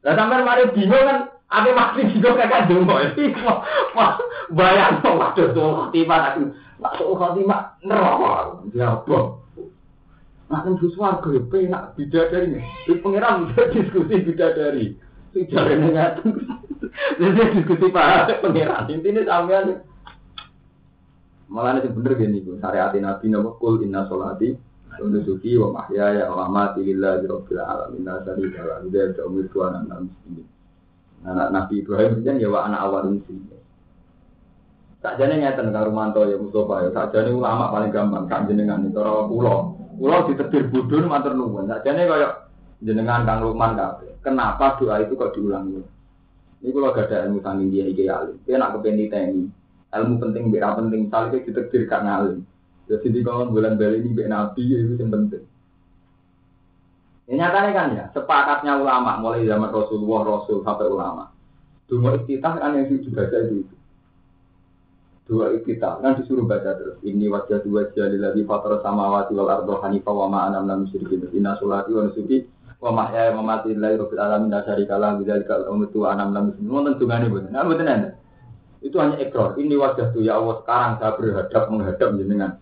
Lah 0.04 0.14
sampean 0.14 0.46
mari 0.46 0.70
bingung 0.70 1.02
kan? 1.02 1.34
Apa 1.46 1.70
mati 1.72 2.06
juga 2.12 2.36
kakak 2.36 2.70
dungo. 2.70 2.96
Bayang 4.58 5.02
tuh 5.02 5.18
waduh 5.18 5.48
tuh 5.50 5.66
khotimah 5.74 6.34
aku 6.34 6.42
tuh 6.98 7.14
khotimah 7.18 7.74
neraka. 7.82 8.62
Ya 8.74 8.98
nak 10.46 10.62
nembus 10.62 10.94
warga 10.94 11.28
ya 11.34 11.42
penak 11.42 11.82
bidadari. 11.98 12.62
Di 12.86 12.94
pangeran 13.02 13.50
diskusi 13.74 14.14
bidadari. 14.22 14.86
Si 15.34 15.42
jalan 15.50 15.90
ngatung 15.90 16.32
jadi 17.20 17.42
diskusi 17.58 17.86
pak 17.90 18.42
pangeran. 18.42 18.86
Intinya 18.90 19.22
sampean. 19.26 19.82
Malah 21.46 21.78
ini 21.78 21.94
bener 21.94 22.12
gini 22.18 22.42
bu 22.42 22.58
syariat 22.58 22.90
nabi 22.98 23.30
nama 23.30 23.54
kul 23.54 23.78
inna 23.86 24.02
sholati 24.10 24.50
untuk 24.98 25.22
suki 25.22 25.54
wa 25.54 25.78
mahyaya 25.78 26.26
wa 26.26 26.50
mati 26.50 26.82
lillahi 26.82 27.26
rabbil 27.26 27.62
alamin. 27.62 28.02
La 28.02 28.18
syarika 28.22 28.66
lahu 28.66 28.90
wa 28.90 29.02
la 29.06 29.22
umir 29.26 29.46
tuan 29.54 29.72
anak 31.26 31.48
Nabi 31.54 31.82
Ibrahim 31.82 32.22
kan 32.22 32.38
ya 32.38 32.50
wa 32.50 32.66
anak 32.66 32.80
awal 32.86 33.14
muslimin 33.18 33.56
tak 35.06 35.22
jane 35.22 35.38
ngeten 35.38 35.70
karo 35.70 35.94
Rumanto 35.94 36.26
ya 36.26 36.34
Mustafa 36.34 36.82
ya. 36.82 36.90
Tak 36.90 37.14
jane 37.14 37.30
ulama 37.30 37.70
paling 37.70 37.94
gampang 37.94 38.26
kan 38.26 38.50
jenengan 38.50 38.82
itu 38.82 38.98
ora 38.98 39.22
pulau 39.30 39.75
pulau 39.96 40.28
ditetir 40.28 40.68
bodoh 40.68 41.08
matur 41.08 41.32
nuwun. 41.32 41.66
Tak 41.66 41.82
jane 41.88 42.04
kaya 42.04 42.28
jenengan 42.84 43.24
Kang 43.24 43.40
Lukman 43.40 43.74
kabeh 43.74 44.20
kenapa 44.20 44.76
doa 44.76 45.00
itu 45.00 45.16
kok 45.16 45.32
diulangi? 45.32 45.80
Ini 46.60 46.72
kalau 46.72 46.92
gak 46.96 47.12
ada 47.12 47.28
ilmu 47.28 47.40
sanging 47.44 47.68
dia 47.68 47.84
iki 47.86 48.08
alim. 48.08 48.36
Dia 48.42 48.56
nak 48.56 48.80
kepen 48.80 48.96
diteni. 48.98 49.44
Ilmu 49.92 50.14
penting 50.18 50.50
beda 50.50 50.76
penting 50.76 51.08
salih 51.12 51.40
ditetir 51.44 51.86
gak 51.86 52.02
ngalim. 52.02 52.42
Jadi 52.86 53.06
di 53.12 53.20
kawan 53.22 53.50
bulan 53.50 53.78
beli 53.78 54.02
ini 54.02 54.14
bek 54.14 54.30
nabi 54.30 54.62
itu 54.62 54.94
yang 54.98 55.10
penting. 55.10 55.44
Ini 57.26 57.42
nyatanya 57.42 57.70
kan 57.74 57.88
ya 57.98 58.04
sepakatnya 58.14 58.78
ulama 58.78 59.18
mulai 59.18 59.42
zaman 59.42 59.74
Rasulullah 59.74 60.20
Rasul 60.22 60.62
sampai 60.62 60.86
ulama. 60.86 61.34
Dua 61.86 62.18
iftitah 62.18 62.54
kan 62.58 62.74
yang 62.78 62.86
dibaca 62.86 63.36
itu 63.46 63.75
dua 65.26 65.50
iftitah 65.58 65.98
kan 65.98 66.14
disuruh 66.22 66.46
baca 66.46 66.78
terus. 66.78 66.96
Ini 67.02 67.26
wajah 67.26 67.58
dua 67.66 67.90
jali 67.92 68.16
lagi 68.16 68.46
fatar 68.46 68.78
samawati 68.78 69.34
wal 69.34 69.50
ardo 69.50 69.82
hanifah 69.82 70.14
wa 70.14 70.26
ma'anam 70.30 70.62
nam 70.70 70.78
musyrikin 70.86 71.26
inna 71.34 71.58
sulati 71.58 71.90
wa 71.90 72.06
nusuki 72.06 72.46
wa 72.78 72.94
mahya 72.94 73.34
wa 73.34 73.42
mamati 73.42 73.74
lillahi 73.74 73.98
rabbil 73.98 74.22
alamin. 74.22 74.48
La 74.54 74.62
syarika 74.62 74.94
lah 74.94 75.18
bidzalika 75.18 75.66
al-umatu 75.66 76.06
wa 76.06 76.14
anam 76.14 76.30
lam 76.30 76.42
muslimin 76.54 76.70
wonten 76.70 76.94
dungane 77.02 77.26
boten 77.26 77.50
nah 77.50 77.66
boten 77.66 77.90
enten. 77.90 78.14
Itu 78.86 79.02
hanya 79.02 79.18
ekor 79.18 79.58
ini 79.58 79.74
wajah 79.74 80.14
tuh 80.14 80.22
ya 80.22 80.38
Allah 80.38 80.62
sekarang 80.62 80.92
saya 81.02 81.12
berhadap 81.18 81.62
menghadap 81.74 82.08
jenengan. 82.14 82.52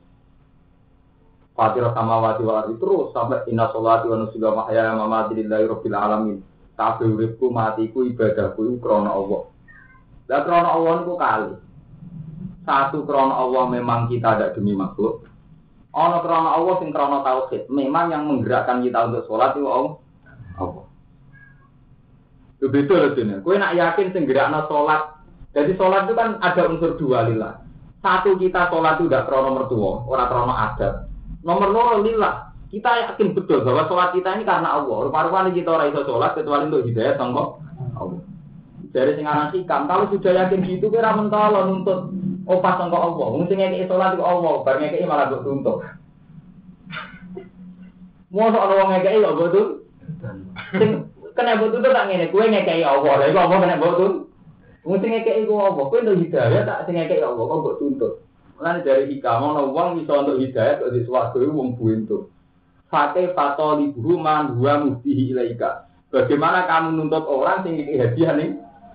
Fatihah 1.55 1.93
samawati 1.93 2.43
wal 2.49 2.59
ardi 2.65 2.75
terus 2.81 3.13
sampai 3.13 3.45
inna 3.53 3.69
sholati 3.71 4.09
wa 4.09 4.17
nusuki 4.25 4.41
wa 4.41 4.65
mahya 4.65 4.97
wa 4.97 5.05
mamati 5.05 5.37
lillahi 5.37 5.69
rabbil 5.69 5.97
alamin. 6.01 6.39
Kabeh 6.75 7.07
uripku 7.07 7.53
matiku 7.53 8.09
ibadahku 8.09 8.81
krana 8.81 9.13
Allah. 9.13 9.53
Lah 10.33 10.41
krana 10.43 10.69
Allah 10.73 10.93
niku 11.05 11.15
kali 11.21 11.64
satu 12.65 13.05
krana 13.05 13.45
Allah 13.45 13.69
memang 13.69 14.09
kita 14.09 14.41
ada 14.41 14.57
demi 14.57 14.73
makhluk 14.73 15.25
Ono 15.95 16.19
krana 16.27 16.59
Allah 16.59 16.75
sing 16.83 16.91
krana 16.91 17.23
tauhid. 17.23 17.71
Memang 17.71 18.11
yang 18.11 18.27
menggerakkan 18.27 18.83
kita 18.83 18.99
untuk 19.07 19.31
sholat 19.31 19.55
itu 19.55 19.71
Allah. 19.71 19.95
Allah. 20.59 20.85
Itu 22.59 22.67
beda 22.67 22.95
loh 22.99 23.11
dunia. 23.15 23.39
Kue 23.47 23.55
nak 23.55 23.79
yakin 23.79 24.11
sing 24.11 24.27
gerakna 24.27 24.67
sholat. 24.67 25.23
Jadi 25.55 25.79
sholat 25.79 26.11
itu 26.11 26.15
kan 26.19 26.43
ada 26.43 26.67
unsur 26.67 26.99
dua 26.99 27.31
lillah. 27.31 27.63
Satu 28.03 28.35
kita 28.35 28.75
sholat 28.75 28.99
itu 28.99 29.07
tidak 29.07 29.31
krono 29.31 29.55
mertua, 29.55 30.03
orang 30.11 30.29
krono 30.29 30.55
adat. 30.55 30.95
Nomor 31.47 31.71
loro 31.71 31.95
lillah. 32.03 32.51
Kita 32.75 33.15
yakin 33.15 33.39
betul 33.39 33.63
bahwa 33.63 33.87
sholat 33.87 34.19
kita 34.19 34.35
ini 34.35 34.43
karena 34.43 34.75
Allah. 34.75 34.99
Rupa-rupanya 35.07 35.55
kita 35.55 35.79
orang 35.79 35.95
iso 35.95 36.03
sholat 36.03 36.35
kecuali 36.35 36.75
untuk 36.75 36.91
hidayah 36.91 37.15
sangka 37.15 37.63
Allah. 37.95 38.21
Dari 38.91 39.15
sing 39.15 39.27
hikam, 39.27 39.87
kalau 39.87 40.11
sudah 40.11 40.33
yakin 40.43 40.67
gitu 40.67 40.91
kira 40.91 41.15
mentolo 41.15 41.71
nuntut 41.71 42.15
opas 42.45 42.75
sangka 42.81 42.99
Allah. 42.99 43.27
Wong 43.33 43.45
sing 43.49 43.59
ngekeki 43.61 43.89
sholat 43.89 44.17
itu 44.17 44.25
Allah, 44.25 44.55
bar 44.65 44.77
ngekeki 44.81 45.09
malah 45.09 45.27
mbok 45.29 45.43
tuntut. 45.45 45.77
Mosok 48.33 48.63
ana 48.65 48.75
wong 48.81 48.89
ngekeki 48.93 49.19
kok 49.25 49.35
mbok 49.35 49.51
tuntut. 49.53 49.69
Sing 50.77 50.91
kena 51.33 51.57
mbok 51.57 51.71
tuntut 51.73 51.93
tak 51.93 52.07
ngene, 52.09 52.27
kowe 52.33 52.45
ngekeki 52.45 52.85
Allah. 52.85 53.13
Lah 53.21 53.27
iku 53.29 53.39
apa 53.41 53.55
kena 53.65 53.77
tuntut? 53.81 54.13
Wong 54.85 54.97
sing 55.01 55.11
ngekeki 55.13 55.49
ku 55.49 55.55
Allah, 55.57 55.85
kowe 55.89 55.99
untuk 56.01 56.19
hidayah 56.21 56.63
tak 56.69 56.81
sing 56.85 56.95
ngekeki 56.97 57.25
Allah 57.25 57.45
kok 57.45 57.59
mbok 57.61 57.77
tuntut. 57.81 58.13
Mulane 58.55 58.87
dari 58.87 59.05
hikam 59.11 59.43
ana 59.43 59.63
wong 59.67 60.05
iso 60.05 60.15
untuk 60.15 60.39
hidayah 60.39 60.79
kok 60.79 60.93
di 60.95 61.01
swarga 61.03 61.39
iku 61.41 61.53
wong 61.53 61.71
buentu. 61.75 62.19
Fate 62.93 63.35
fatoli 63.35 63.91
man 64.21 64.55
huwa 64.55 64.87
muftihi 64.87 65.35
ilaika. 65.35 65.91
Bagaimana 66.15 66.71
kamu 66.71 66.95
nuntut 66.95 67.27
orang 67.27 67.67
sing 67.67 67.81
ngekeki 67.81 67.99
hadiah 67.99 68.33
nih? 68.39 68.51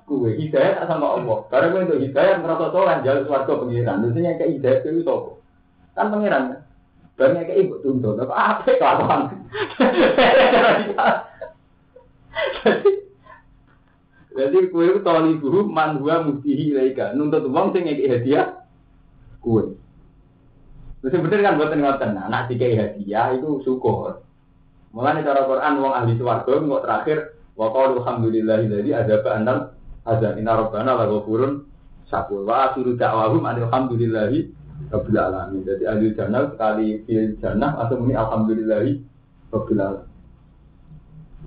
Kue 0.10 0.34
hidayah 0.34 0.82
tak 0.82 0.90
sama 0.90 1.22
Allah. 1.22 1.46
Karena 1.54 1.70
kue 1.70 1.86
untuk 1.86 2.02
hidayah 2.02 2.42
merasa 2.42 2.74
soleh 2.74 2.98
jalan 3.06 3.30
swarga 3.30 3.54
pengiran. 3.62 4.02
Yang 4.10 4.42
kayak 4.42 4.58
hidayah 4.58 4.82
itu 4.82 5.06
sopo. 5.06 5.38
Kan 5.94 6.10
pengiran 6.10 6.50
kan. 6.50 6.66
Barangnya 7.14 7.46
kayak 7.46 7.62
ibu 7.62 7.78
tuntut. 7.86 8.18
Apa 8.18 8.34
apa 8.34 8.74
kelakuan? 8.74 9.22
Jadi 14.34 14.58
kue 14.74 14.84
itu 14.90 15.00
toli 15.06 15.38
guru 15.38 15.70
man 15.70 16.02
huwa 16.02 16.26
muftihi 16.26 16.74
ilaika. 16.74 17.14
Nuntut 17.14 17.46
uang 17.46 17.78
sing 17.78 17.86
ngekeki 17.86 18.10
hadiah 18.10 18.66
kue. 19.46 19.78
Terus 21.06 21.22
bener 21.22 21.46
kan 21.46 21.62
buat 21.62 21.70
ngoten. 21.70 22.18
Nah, 22.18 22.26
nak 22.34 22.50
hadiah 22.50 23.30
itu 23.38 23.62
syukur. 23.62 24.26
Mulane 24.90 25.22
cara 25.22 25.46
Quran 25.46 25.86
wong 25.86 25.94
ahli 25.94 26.18
swarga 26.18 26.50
kok 26.50 26.82
terakhir 26.82 27.38
wa 27.54 27.70
qalu 27.70 28.02
alhamdulillahilladzi 28.02 28.90
adzaba 28.90 29.38
annal 29.38 29.78
azan 30.06 30.40
inna 30.40 30.56
rabbana 30.60 30.96
la 30.96 31.06
ghafurun 31.08 31.66
syakur 32.08 32.46
wa 32.46 32.72
akhiru 32.72 32.96
da'wahum 32.96 33.44
alhamdulillahi 33.44 34.48
rabbil 34.92 35.20
alamin. 35.20 35.62
Jadi 35.68 35.84
ahli 35.88 36.16
jannah 36.16 36.52
sekali 36.56 37.04
fil 37.04 37.36
jannah 37.40 37.76
atau 37.84 38.00
muni 38.00 38.16
alhamdulillahi 38.16 38.92
rabbil 39.52 39.82
alamin. 39.82 40.08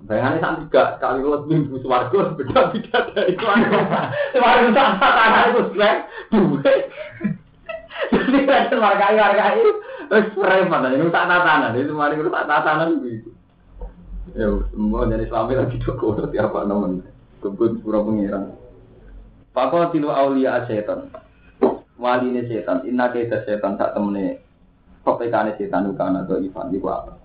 Bayangannya 0.02 0.42
saat 0.42 0.56
tiga 0.66 0.82
kali 0.98 1.22
lo 1.22 1.46
minggu 1.46 1.78
swargo 1.78 2.34
beda 2.34 2.74
beda 2.74 2.98
dari 3.14 3.38
itu. 3.38 3.44
Swargo 4.34 4.68
tak 4.74 4.98
tanah 4.98 5.42
itu 5.46 5.60
srek 5.72 5.96
dua. 6.34 6.72
Jadi 8.10 8.38
kan 8.44 8.82
warga 8.82 9.14
warga 9.14 9.44
itu 9.54 9.70
terus 10.10 10.26
preman 10.34 10.90
ini 10.90 11.06
tak 11.14 11.30
tatanan 11.30 11.78
itu 11.78 11.94
mari 11.94 12.18
tak 12.18 12.48
tatanan 12.50 12.98
gitu. 13.06 13.30
Ya 14.34 14.48
semua 14.74 15.06
dari 15.06 15.24
suami 15.30 15.54
lagi 15.54 15.78
doko 15.78 16.18
tiap 16.34 16.50
nomor 16.66 16.98
kebun 17.42 17.82
pura 17.82 18.00
pengiran. 18.00 18.54
Pakau 19.52 19.90
tilu 19.92 20.08
aulia 20.08 20.64
setan. 20.64 21.12
Wali 22.00 22.32
ini 22.32 22.48
setan. 22.48 22.86
Inna 22.88 23.12
kita 23.12 23.44
setan 23.44 23.76
tak 23.76 23.92
temene 23.92 24.40
Pepekane 25.02 25.58
setan 25.58 25.90
kana 25.98 26.22
do 26.22 26.38
Ivan 26.38 26.70
iku 26.70 26.86
apa? 26.86 27.18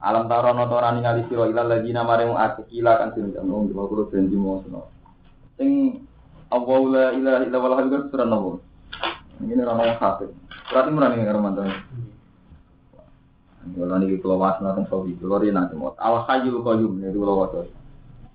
Alam 0.00 0.30
taro 0.30 0.54
no 0.54 0.64
tora 0.70 0.94
ningali 0.94 1.26
sira 1.26 1.50
ilal 1.50 1.66
ladina 1.66 2.06
maring 2.06 2.32
akeh 2.32 2.64
kila 2.70 2.96
kan 2.96 3.10
sing 3.12 3.34
ngono 3.36 3.68
dua 3.68 3.84
kulo 3.90 4.02
janji 4.08 4.38
mono. 4.38 4.86
Sing 5.58 6.00
Allah 6.48 6.80
la 6.88 7.04
ilaha 7.12 7.38
illa 7.44 7.58
wal 7.58 7.74
hayyul 7.74 8.06
surah 8.08 8.24
nopo. 8.24 8.62
Ini 9.42 9.60
ora 9.60 9.76
ono 9.76 9.94
kafir. 9.98 10.30
Berarti 10.70 10.88
murah 10.94 11.08
ning 11.10 11.26
karo 11.26 11.38
mantan. 11.42 11.68
Kalau 13.60 13.96
niki 14.00 14.22
kula 14.24 14.40
wasna 14.40 14.72
teng 14.72 14.88
sawi, 14.88 15.18
kula 15.20 15.36
ri 15.42 15.52
nate 15.52 15.76
mot. 15.76 15.98
Al 15.98 16.24
hayyul 16.24 16.64
qayyum 16.64 17.02
niku 17.02 17.20
kula 17.20 17.34
waca. 17.34 17.60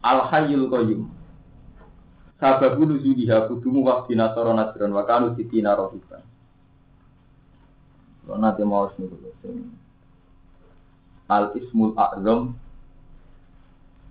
Al 0.06 0.22
hayyul 0.30 0.70
qayyum. 0.70 1.10
Sababu 2.38 2.86
nuzuliha 2.86 3.50
kudumu 3.50 3.82
waqti 3.90 4.14
nasara 4.14 4.54
nasran 4.54 4.94
wa 4.94 5.02
kanu 5.02 5.34
sitina 5.34 5.74
rohiban. 5.74 6.22
Kalau 8.22 8.38
nanti 8.38 8.62
mau 8.62 8.86
sing 8.94 9.10
al 11.26 11.58
ismul 11.58 11.98
a'zam 11.98 12.54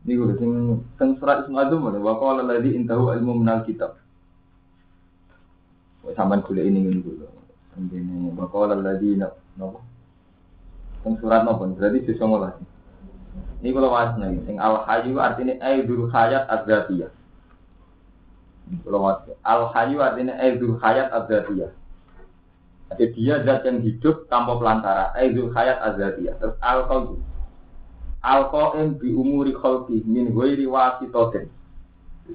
niku 0.03 0.35
sing 0.35 0.51
teng 0.99 1.15
surat 1.23 1.47
ismul 1.47 1.63
a'zam 1.63 1.79
wa 1.87 2.15
qala 2.19 2.43
intahu 2.59 3.15
ilmu 3.15 3.45
minal 3.45 3.63
kitab. 3.63 3.95
Sampean 6.19 6.43
golek 6.43 6.67
ini 6.67 6.91
ngene 6.91 7.01
dulu. 7.07 7.27
Ini 7.79 8.35
wa 8.35 8.51
qala 8.51 8.75
alladzi 8.75 9.15
napa? 9.15 9.79
Teng 11.07 11.15
surat 11.23 11.47
napa? 11.47 11.71
Berarti 11.71 12.19
ngolah. 12.19 12.74
Ini 13.65 13.73
kalau 13.73 13.97
wasnya 13.97 14.29
sing 14.45 14.61
al 14.61 14.85
hayyu 14.85 15.17
artinya 15.17 15.57
aidul 15.65 16.13
hayat 16.13 16.45
adzatiyah. 16.53 17.09
Kalau 18.85 19.01
wasnya 19.09 19.41
al 19.41 19.73
hayyu 19.73 20.05
artinya 20.05 20.37
aidul 20.37 20.77
hayat 20.85 21.09
adzatiyah. 21.09 21.73
Jadi 22.93 23.05
dia 23.17 23.41
zat 23.41 23.65
yang 23.65 23.81
hidup 23.81 24.29
tanpa 24.29 24.61
pelantara. 24.61 25.17
Aidul 25.17 25.49
hayat 25.57 25.81
azadiyah. 25.81 26.37
Terus 26.37 26.57
al 26.61 26.85
qayyum. 26.85 27.21
Al 28.21 28.53
qayyum 28.53 29.01
bi 29.01 29.09
umuri 29.17 29.57
khalqi 29.57 30.05
min 30.05 30.37
ghairi 30.37 30.69
wasitatin. 30.69 31.49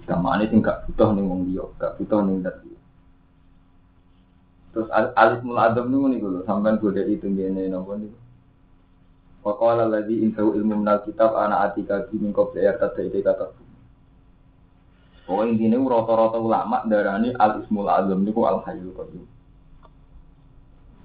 Sama 0.09 0.41
ini 0.41 0.49
sing 0.49 0.65
gak 0.65 0.89
butuh 0.89 1.13
ning 1.13 1.29
wong 1.29 1.45
liya, 1.49 1.65
gak 1.77 1.97
butuh 2.01 2.25
ning 2.25 2.41
zat. 2.41 2.57
Terus 4.73 4.89
al 4.93 5.13
alif 5.17 5.41
mul 5.41 5.57
adam 5.57 5.89
niku 5.89 6.05
niku 6.09 6.27
lho, 6.29 6.41
sampean 6.45 6.77
gode 6.77 7.01
itu 7.05 7.25
ngene 7.25 7.73
napa 7.73 7.97
niku. 7.97 8.17
Wa 9.39 9.55
qala 9.55 9.87
alladzi 9.87 10.19
intahu 10.19 10.55
ilmu 10.59 10.83
minal 10.83 10.99
kitab 11.07 11.31
ana 11.35 11.63
atika 11.71 12.07
bi 12.11 12.19
min 12.19 12.35
ite 12.35 13.19
kata. 13.23 13.47
Oh 15.29 15.45
intinya 15.45 15.77
rata-rata 15.77 16.41
ulama 16.41 16.81
darani 16.89 17.29
al 17.37 17.61
ismul 17.61 17.85
azam 17.85 18.25
niku 18.25 18.49
al 18.49 18.65
hayyul 18.65 18.97
qayyum. 18.97 19.25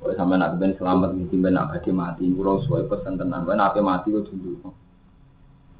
Kalau 0.01 0.16
sampai 0.20 0.37
nak 0.37 0.61
ben 0.61 0.77
selamat 0.77 1.16
di 1.16 1.25
timben 1.33 1.57
nak 1.57 1.73
badi 1.73 1.88
mati, 1.88 2.29
kulo 2.29 2.61
suwe 2.68 2.85
pesen 2.88 3.16
tenan, 3.16 3.49
ben 3.49 3.57
ape 3.57 3.81
mati 3.81 4.12
kok 4.12 4.29
dulu. 4.29 4.68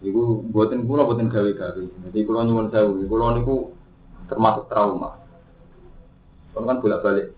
Iku 0.01 0.49
buatin 0.49 0.89
kulo 0.89 1.05
buatin 1.05 1.29
gawe-gawe. 1.29 1.83
Jadi 2.09 2.19
kulo 2.25 2.41
nyuwun 2.45 2.73
sewu, 2.73 3.05
kulo 3.05 3.27
niku 3.37 3.57
termasuk 4.33 4.65
trauma. 4.73 5.21
Kulo 6.57 6.65
kan 6.65 6.81
bolak-balik. 6.81 7.37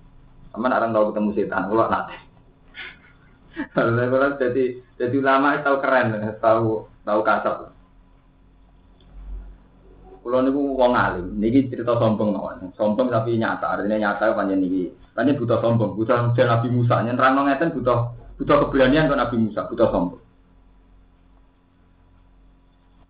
Sama 0.54 0.70
orang 0.70 0.94
tahu 0.94 1.10
ketemu 1.10 1.30
setan, 1.34 1.66
kulo 1.66 1.84
nate. 1.90 2.16
Kalau 3.74 4.06
kulo 4.14 4.26
jadi 4.38 4.64
jadi 4.96 5.14
ulama 5.20 5.60
tahu 5.60 5.76
keren, 5.84 6.16
tahu 6.40 6.88
tahu 7.04 7.20
kasar. 7.20 7.76
Kulo 10.26 10.42
niku 10.42 10.74
wong 10.74 10.92
alim, 10.96 11.38
niki 11.38 11.70
cerita 11.70 11.94
sombong 12.00 12.34
mawon. 12.34 12.74
Sombong 12.74 13.12
tapi 13.12 13.38
nyata, 13.38 13.78
artinya 13.78 13.94
nyata 13.94 14.34
panjang 14.34 14.58
niki. 14.58 14.90
Panjang 15.14 15.38
butuh 15.38 15.62
sombong, 15.62 15.94
butuh 15.94 16.34
jadi 16.34 16.50
Nabi 16.50 16.68
Musa. 16.74 16.98
Nyentrang 17.06 17.38
ngeten 17.46 17.70
butuh 17.78 18.10
butuh 18.34 18.56
keberanian 18.66 19.06
ke 19.06 19.14
Nabi 19.14 19.36
Musa, 19.38 19.68
butuh 19.70 19.86
sombong. 19.92 20.22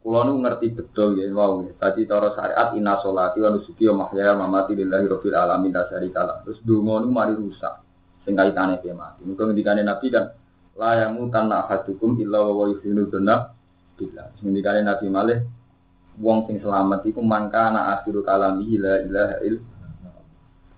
Kulo 0.05 0.21
niku 0.29 0.39
ngerti 0.45 0.67
betul 0.77 1.09
ya, 1.17 1.31
wow. 1.33 1.65
Tadi 1.81 2.05
cara 2.05 2.35
syariat 2.37 2.69
inna 2.77 3.01
sholati 3.01 3.39
wa 3.41 3.49
nusuki 3.55 3.89
wa 3.89 4.11
mamati 4.13 4.77
lillahi 4.77 5.07
rabbil 5.09 5.35
alamin 5.39 5.73
la 5.73 5.89
syarika. 5.89 6.43
Terus 6.45 6.61
donga 6.67 7.01
niku 7.01 7.13
mari 7.15 7.33
rusak. 7.33 7.75
Sing 8.29 8.35
kaitane 8.37 8.83
ke 8.83 8.93
mati. 8.93 9.25
Muga 9.25 9.49
ngendikane 9.49 9.87
Nabi 9.87 10.13
kan 10.13 10.35
la 10.77 11.09
yamutan 11.09 11.49
ahadukum 11.49 12.21
illa 12.21 12.45
wa 12.45 12.69
yuhinu 12.69 13.09
dzanna 13.09 13.53
billah. 13.97 14.29
Ngendikane 14.45 14.85
Nabi 14.85 15.07
malih 15.09 15.39
wong 16.21 16.49
sing 16.49 16.61
selamat 16.61 17.05
iku 17.09 17.21
mangka 17.21 17.73
ana 17.73 17.97
akhiru 17.97 18.25
kalami 18.25 18.77
la 18.81 19.05
ilaha 19.05 19.37
il 19.45 19.57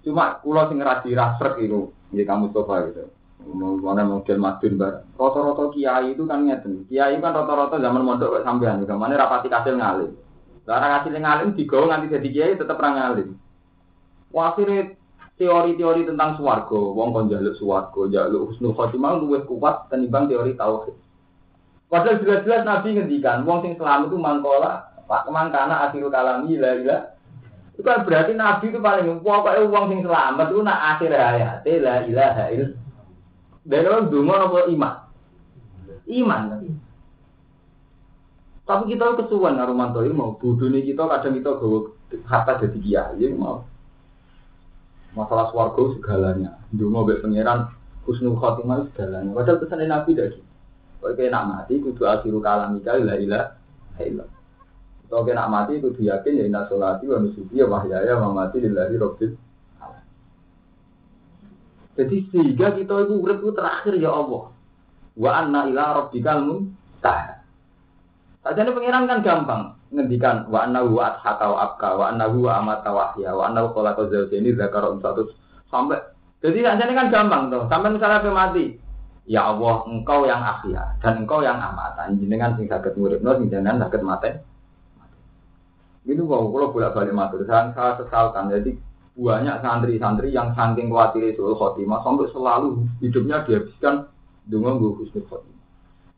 cuma 0.02 0.38
kula 0.42 0.70
sing 0.70 0.78
radi 0.82 1.14
rasrek 1.14 1.62
iku 1.62 1.90
nggih 2.14 2.26
kamu 2.26 2.54
coba 2.54 2.86
gitu. 2.90 3.06
Mana 3.48 4.02
model 4.04 4.38
madun 4.42 4.74
bar 4.76 5.06
rata-rata 5.14 5.64
kiai 5.72 6.12
itu 6.12 6.26
kan 6.26 6.42
ngeten. 6.42 6.84
Kiai 6.90 7.16
kan 7.22 7.32
rata-rata 7.32 7.78
zaman 7.78 8.02
mondok 8.02 8.38
kok 8.38 8.44
sampean 8.44 8.82
juga 8.82 8.98
rapati 8.98 9.48
kasil 9.48 9.78
ngalim. 9.78 10.12
Larang 10.68 10.92
hasil 11.00 11.16
ngalim 11.16 11.56
digawa 11.56 11.96
nganti 11.96 12.12
jadi 12.12 12.28
kiai 12.28 12.58
tetep 12.60 12.76
ra 12.76 12.90
ngalim. 12.92 13.38
Wasire 14.28 14.97
teori-teori 15.38 16.02
tentang 16.02 16.34
swarga, 16.34 16.74
wong 16.74 17.14
kon 17.14 17.30
njaluk 17.30 17.54
swarga, 17.56 18.10
njaluk 18.10 18.52
husnul 18.52 18.74
khotimah 18.74 19.22
luwih 19.22 19.46
kuat 19.46 19.86
tenimbang 19.86 20.26
teori 20.26 20.58
tauhid. 20.58 20.98
Padahal 21.88 22.20
jelas-jelas 22.20 22.66
Nabi 22.68 22.98
ngendikan, 22.98 23.46
wong 23.48 23.64
sing 23.64 23.78
selamat 23.78 24.12
itu 24.12 24.18
mangkola 24.20 24.92
Pak 25.08 25.24
Kemang 25.24 25.48
karena 25.48 25.88
akhirul 25.88 26.12
kalami 26.12 26.60
la 26.60 26.70
ilah. 26.76 27.02
Itu 27.72 27.80
kan 27.80 28.04
berarti 28.04 28.36
Nabi 28.36 28.68
itu 28.68 28.78
paling 28.82 29.24
pokoknya 29.24 29.64
uang 29.64 29.84
sing 29.88 30.00
selamat 30.04 30.46
itu 30.52 30.60
nak 30.60 30.80
akhir 30.98 31.10
hayat 31.14 31.64
la 31.64 31.94
ilaha 32.04 32.44
il. 32.52 32.76
Dan 33.64 33.84
orang 33.88 34.08
dungo 34.12 34.34
apa 34.36 34.58
iman? 34.68 34.94
Iman 36.08 36.42
tapi. 36.52 36.68
Kita 38.68 39.16
kesuwan 39.16 39.56
Arumanto 39.56 40.04
ini 40.04 40.12
mau 40.12 40.36
bodoh 40.36 40.68
nih 40.68 40.84
kita 40.92 41.08
kadang 41.08 41.40
kita 41.40 41.56
gawe 41.56 41.78
harta 42.28 42.52
jadi 42.68 42.78
kiai 42.84 43.32
mau. 43.32 43.64
Masalah 45.18 45.50
swargo 45.50 45.98
segalanya. 45.98 46.54
Dungo 46.70 47.02
be 47.02 47.18
pangeran 47.18 47.74
husnul 48.06 48.38
khotimah 48.38 48.86
segalanya. 48.94 49.34
Padahal 49.34 49.58
pesan 49.58 49.82
Nabi 49.90 50.14
dari. 50.14 50.38
Kalau 50.98 51.14
nak 51.14 51.44
mati, 51.46 51.78
kudu 51.78 52.06
akhirul 52.06 52.42
kalami 52.42 52.82
la 52.82 53.14
ilaha 53.18 54.02
illallah. 54.02 54.38
Kalau 55.08 55.24
kena 55.24 55.48
mati 55.48 55.80
itu 55.80 55.94
yakin 55.94 56.36
ya 56.36 56.44
inna 56.44 56.68
sholati 56.68 57.08
wa 57.08 57.22
nusuki 57.22 57.56
ya 57.56 57.64
wahyaya 57.64 58.18
wa 58.20 58.34
mati 58.34 58.60
lillahi 58.60 58.94
rabbil 59.00 59.32
Jadi 61.96 62.16
sehingga 62.30 62.76
kita 62.76 62.94
itu 63.08 63.14
urip 63.16 63.40
terakhir 63.56 63.94
ya 63.98 64.10
Allah. 64.12 64.52
Wa 65.18 65.30
anna 65.42 65.66
ila 65.70 65.84
rabbikal 66.04 66.44
muntah. 66.44 67.42
Sajane 68.44 68.70
pengiran 68.70 69.10
kan 69.10 69.18
gampang 69.24 69.77
ngendikan 69.88 70.48
wa 70.52 70.68
anna 70.68 70.84
huwa 70.84 71.16
adhaka 71.16 71.44
wa 71.48 71.58
abka 71.64 71.88
wa 71.96 72.04
anna 72.12 72.28
huwa 72.28 72.60
amata 72.60 72.90
wa 72.92 73.02
ahya 73.12 73.32
wa 73.32 73.48
anna 73.48 73.68
khalaqa 73.72 74.08
zawjaini 74.12 74.52
dzakara 74.52 74.92
satu 75.00 75.32
sampai 75.72 75.98
jadi 76.38 76.58
sajane 76.62 76.92
kan 76.94 77.10
gampang 77.10 77.42
tuh. 77.50 77.66
Sampai 77.66 77.90
misalnya 77.90 78.22
pe 78.22 78.30
mati, 78.30 78.64
ya 79.26 79.50
Allah 79.50 79.82
engkau 79.90 80.22
yang 80.22 80.38
ahya 80.38 80.94
dan 81.02 81.26
engkau 81.26 81.42
yang 81.42 81.58
amata. 81.58 82.06
Jenengan 82.14 82.54
sing 82.54 82.70
saged 82.70 82.94
nguripno 82.94 83.42
sing 83.42 83.50
jenengan 83.50 83.82
saged 83.86 84.06
mati. 84.06 84.30
Itu 86.06 86.24
mau 86.24 86.48
kalau 86.48 86.72
bolak 86.72 86.96
balik 86.96 87.12
matur, 87.12 87.44
saya, 87.44 87.74
saya 87.74 88.00
sesalkan. 88.00 88.48
Jadi 88.48 88.78
banyak 89.18 89.60
santri-santri 89.60 90.30
yang 90.30 90.54
saking 90.54 90.88
khawatir 90.88 91.34
itu 91.34 91.42
khotimah 91.42 92.00
sampai 92.06 92.30
selalu 92.30 92.86
hidupnya 93.02 93.42
dihabiskan 93.44 94.06
dengan 94.46 94.78
gue 94.78 94.94
husnul 94.94 95.26
khotimah. 95.26 95.66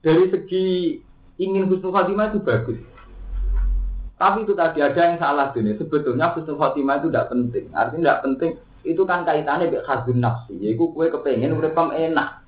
Dari 0.05 0.25
segi 0.29 0.65
ingin 1.41 1.67
husnul 1.73 1.97
khotimah 1.97 2.29
itu 2.31 2.39
bagus. 2.45 2.79
Tapi 4.21 4.45
itu 4.45 4.53
tadi 4.53 4.85
ada 4.85 5.01
yang 5.01 5.17
salah 5.17 5.49
dunia. 5.49 5.81
Sebetulnya 5.81 6.37
husnul 6.37 6.61
khotimah 6.61 7.01
itu 7.01 7.09
tidak 7.09 7.33
penting. 7.33 7.65
Artinya 7.73 8.01
tidak 8.05 8.21
penting. 8.29 8.51
Itu 8.85 9.09
kan 9.09 9.25
kaitannya 9.25 9.73
dengan 9.73 9.89
khazun 9.89 10.21
nafsi. 10.21 10.61
Yaitu 10.61 10.93
kue 10.93 11.09
kepengen 11.09 11.57
uripam 11.57 11.89
enak. 11.89 12.45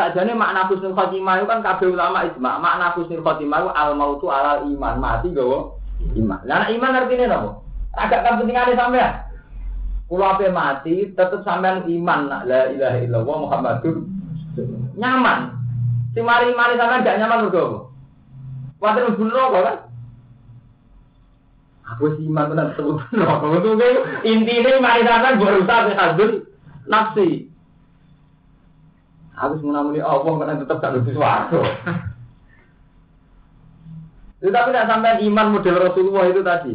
Sajane 0.00 0.32
makna 0.32 0.64
husnul 0.72 0.96
khotimah 0.96 1.44
itu 1.44 1.46
kan 1.52 1.60
kabeh 1.60 1.92
ulama 1.92 2.24
ijma. 2.24 2.56
Makna 2.56 2.96
husnul 2.96 3.20
khotimah 3.20 3.58
itu 3.60 3.70
al 3.76 3.90
mautu 4.00 4.32
alal 4.32 4.64
iman, 4.64 4.96
mati 4.96 5.28
gawa 5.28 5.76
iman. 6.16 6.40
Lah 6.48 6.72
iman 6.72 6.98
artinya 7.04 7.26
napa? 7.28 7.50
Agak 7.92 8.24
pentingane 8.24 8.72
sampean. 8.80 9.12
Kulo 10.08 10.24
ape 10.24 10.48
mati 10.48 11.12
tetep 11.12 11.44
sampean 11.44 11.84
iman 11.84 12.48
la 12.48 12.72
ilaha 12.72 12.96
illallah 13.04 13.36
Muhammadur 13.44 14.08
nyaman. 14.96 15.52
Si 16.16 16.24
mari 16.24 16.48
mari 16.56 16.80
sampean 16.80 17.04
gak 17.04 17.20
nyaman 17.20 17.44
mergo? 17.44 17.92
Kuwatir 18.80 19.04
mlebu 19.04 19.24
neraka 19.26 19.60
kan? 19.60 19.76
Aku 21.96 22.12
sih 22.20 22.28
iman 22.28 22.52
tenan. 22.52 22.76
Itu 22.76 23.70
intine 24.28 24.76
mari 24.82 25.02
sampean 25.08 25.40
berusaha 25.40 25.96
hadun 25.96 26.44
nafsi. 26.84 27.48
Harus 29.38 29.62
menamuni 29.62 30.02
Allah 30.02 30.34
karena 30.34 30.60
tetap 30.60 30.82
gak 30.82 30.94
lebih 30.98 31.14
suarga. 31.14 31.62
Itu 34.38 34.50
tapi 34.54 34.70
tidak 34.70 34.88
sampai 34.90 35.22
iman 35.26 35.46
model 35.54 35.76
Rasulullah 35.78 36.24
itu 36.26 36.42
tadi. 36.42 36.74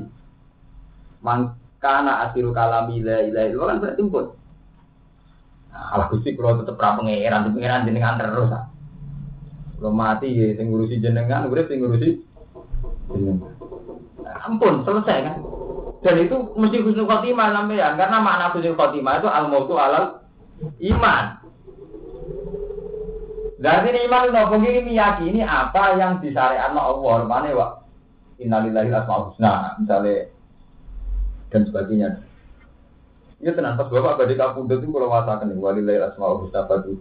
Mangkana 1.23 2.27
asiru 2.27 2.51
kalami 2.51 2.99
la 3.03 3.23
ilaha 3.23 3.47
illallah 3.47 3.67
kan 3.67 3.81
berarti 3.83 4.01
pun. 4.07 4.25
Alah 5.73 6.07
Gusti 6.11 6.35
kula 6.37 6.59
tetep 6.61 6.77
ra 6.77 6.99
pangeran, 6.99 7.49
di 7.49 7.51
pangeran 7.57 7.87
jenengan 7.87 8.19
terus. 8.19 8.51
ah. 8.51 8.65
Kula 9.79 9.89
mati 9.89 10.29
ya 10.29 10.53
sing 10.59 10.69
ngurusi 10.69 11.01
jenengan, 11.01 11.47
urip 11.47 11.71
sing 11.71 11.81
ngurusi 11.81 12.09
jenengan. 13.09 13.52
Ampun, 14.43 14.83
selesai 14.83 15.17
kan. 15.23 15.35
Dan 16.03 16.19
itu 16.19 16.35
mesti 16.59 16.83
husnul 16.83 17.07
khotimah 17.07 17.55
sampean 17.55 17.95
karena 17.95 18.17
makna 18.19 18.51
husnul 18.51 18.75
khotimah 18.75 19.23
itu 19.23 19.27
al 19.31 19.47
mautu 19.47 19.79
alal 19.79 20.19
iman. 20.83 21.25
Dan 23.63 23.87
ini 23.87 23.99
iman 24.11 24.27
itu 24.27 24.35
apa 24.35 24.55
ini 24.59 24.81
meyakini 24.83 25.39
apa 25.47 25.95
yang 25.95 26.19
disyariatkan 26.19 26.75
Allah. 26.75 27.23
Mana 27.23 27.55
wa 27.55 27.67
innalillahi 28.35 28.91
asmaul 28.91 29.31
husna 29.31 29.79
misalnya 29.79 30.27
dan 31.47 31.63
sebagainya. 31.71 32.09
Ya 33.43 33.51
tenang, 33.51 33.75
pas 33.75 33.91
bapak 33.91 34.23
badai 34.23 34.39
kapundut 34.39 34.79
itu 34.79 34.91
kalau 34.91 35.11
wasakan 35.11 35.51
nih, 35.51 35.59
walillahi 35.59 35.99
asmaul 36.03 36.47
husna 36.47 36.67
fadu. 36.67 36.99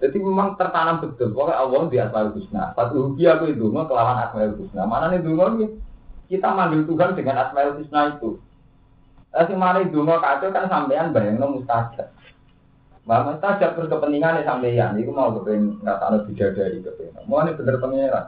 Jadi 0.00 0.16
memang 0.20 0.60
tertanam 0.60 1.00
betul, 1.00 1.32
pokoknya 1.32 1.56
Allah 1.60 1.80
di 1.88 1.96
asmaul 2.00 2.32
husna. 2.36 2.72
Fadu 2.72 3.12
hubi 3.12 3.28
aku 3.28 3.52
itu, 3.52 3.68
kelawan 3.68 4.24
asmaul 4.24 4.56
husna. 4.60 4.88
Mana 4.88 5.12
nih 5.12 5.20
dulu 5.20 5.68
kita 6.28 6.48
manggil 6.50 6.88
Tuhan 6.88 7.16
dengan 7.16 7.44
asmaul 7.44 7.80
husna 7.80 8.16
itu. 8.16 8.40
Tapi 9.34 9.52
mana 9.58 9.82
itu 9.82 9.98
kacau 9.98 10.48
kan 10.54 10.70
sampean 10.70 11.10
bayangno 11.10 11.58
mustajab. 11.58 12.08
Mbak 13.04 13.22
mustajab 13.26 13.70
terus 13.76 13.90
kepentingannya 13.90 14.46
sampean, 14.46 14.96
itu 14.96 15.10
mau 15.10 15.34
kepengen 15.36 15.82
nggak 15.82 15.98
tahu 16.00 16.16
bidadari 16.30 16.78
kepengen. 16.80 17.26
Mau 17.26 17.42
ini 17.42 17.58
bener 17.58 17.76
pangeran. 17.82 18.26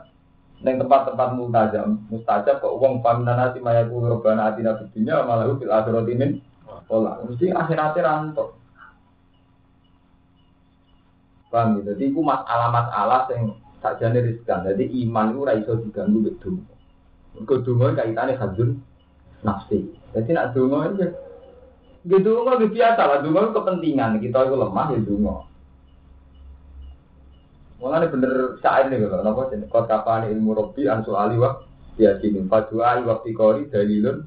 Neng 0.57 0.75
tempat-tempat 0.81 1.29
mustajab, 1.37 1.85
mustajab 2.11 2.55
kok 2.59 2.75
uang 2.75 3.05
paminana 3.05 3.53
si 3.53 3.61
maya 3.61 3.85
kulo 3.85 4.17
robana 4.17 4.51
atina 4.51 4.75
bidinya 4.77 5.23
malah 5.23 5.53
fil 5.55 5.69
akhirat 5.69 6.05
ini 6.09 6.41
pola. 6.85 7.23
Mesti 7.23 7.53
akhiratnya 7.53 8.01
rantok. 8.03 8.49
Paham 11.47 11.79
gitu? 11.79 11.95
Jadi 11.95 12.03
itu 12.11 12.19
masalah-masalah 12.19 13.31
yang 13.31 13.55
sakjane 13.79 14.19
riskan. 14.19 14.67
Jadi 14.67 14.83
iman 15.07 15.31
itu 15.31 15.41
raiso 15.47 15.73
diganggu 15.79 16.19
betul. 16.27 16.59
Mergo 17.37 17.55
donga 17.61 17.93
kaitane 17.93 18.33
hadun 18.33 18.81
nafsi. 19.45 19.85
Jadi 20.13 20.29
nak 20.33 20.57
donga 20.57 20.89
aja. 20.89 21.07
Gitu 22.07 22.25
donga 22.25 22.57
gitu 22.57 22.73
biasa 22.73 23.01
lah, 23.05 23.17
itu 23.21 23.29
kepentingan. 23.53 24.17
Kita 24.17 24.37
itu 24.49 24.55
lemah 24.57 24.87
ya 24.89 24.99
donga. 25.05 25.35
Mulane 27.77 28.09
bener 28.09 28.57
saat 28.57 28.89
ini 28.89 29.05
kalau 29.05 29.21
napa 29.21 29.53
jeneng 29.53 29.69
kota 29.69 30.01
kapane 30.01 30.33
ilmu 30.33 30.57
robi 30.57 30.89
ansu 30.89 31.13
ali 31.13 31.37
wa 31.37 31.61
yakin 32.01 32.49
padua 32.49 33.05
wa 33.05 33.21
fikori 33.21 33.69
dalilun 33.69 34.25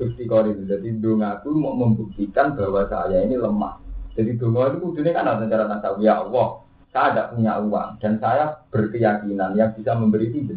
fikori 0.00 0.56
jadi 0.64 0.96
donga 0.96 1.40
aku 1.40 1.52
mau 1.52 1.76
membuktikan 1.76 2.56
bahwa 2.56 2.88
saya 2.88 3.20
ini 3.20 3.36
lemah. 3.36 3.76
Jadi 4.16 4.40
donga 4.40 4.72
itu 4.72 4.80
kudune 4.80 5.12
kan 5.12 5.28
ada 5.28 5.44
cara 5.44 5.68
tasawuf 5.68 6.00
ya 6.00 6.24
Allah. 6.24 6.64
Saya 6.88 7.12
tidak 7.12 7.28
punya 7.36 7.52
uang 7.60 7.90
dan 8.00 8.12
saya 8.16 8.44
berkeyakinan 8.72 9.52
yang 9.52 9.76
bisa 9.76 9.92
memberi 9.92 10.32
itu. 10.32 10.56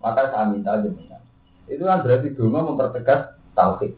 Maka 0.00 0.32
saya 0.32 0.48
minta 0.48 0.80
jenengan. 0.80 1.20
Itu 1.68 1.84
kan 1.84 2.00
berarti 2.00 2.32
donga 2.32 2.60
mempertegas 2.64 3.36
tauhid. 3.52 3.92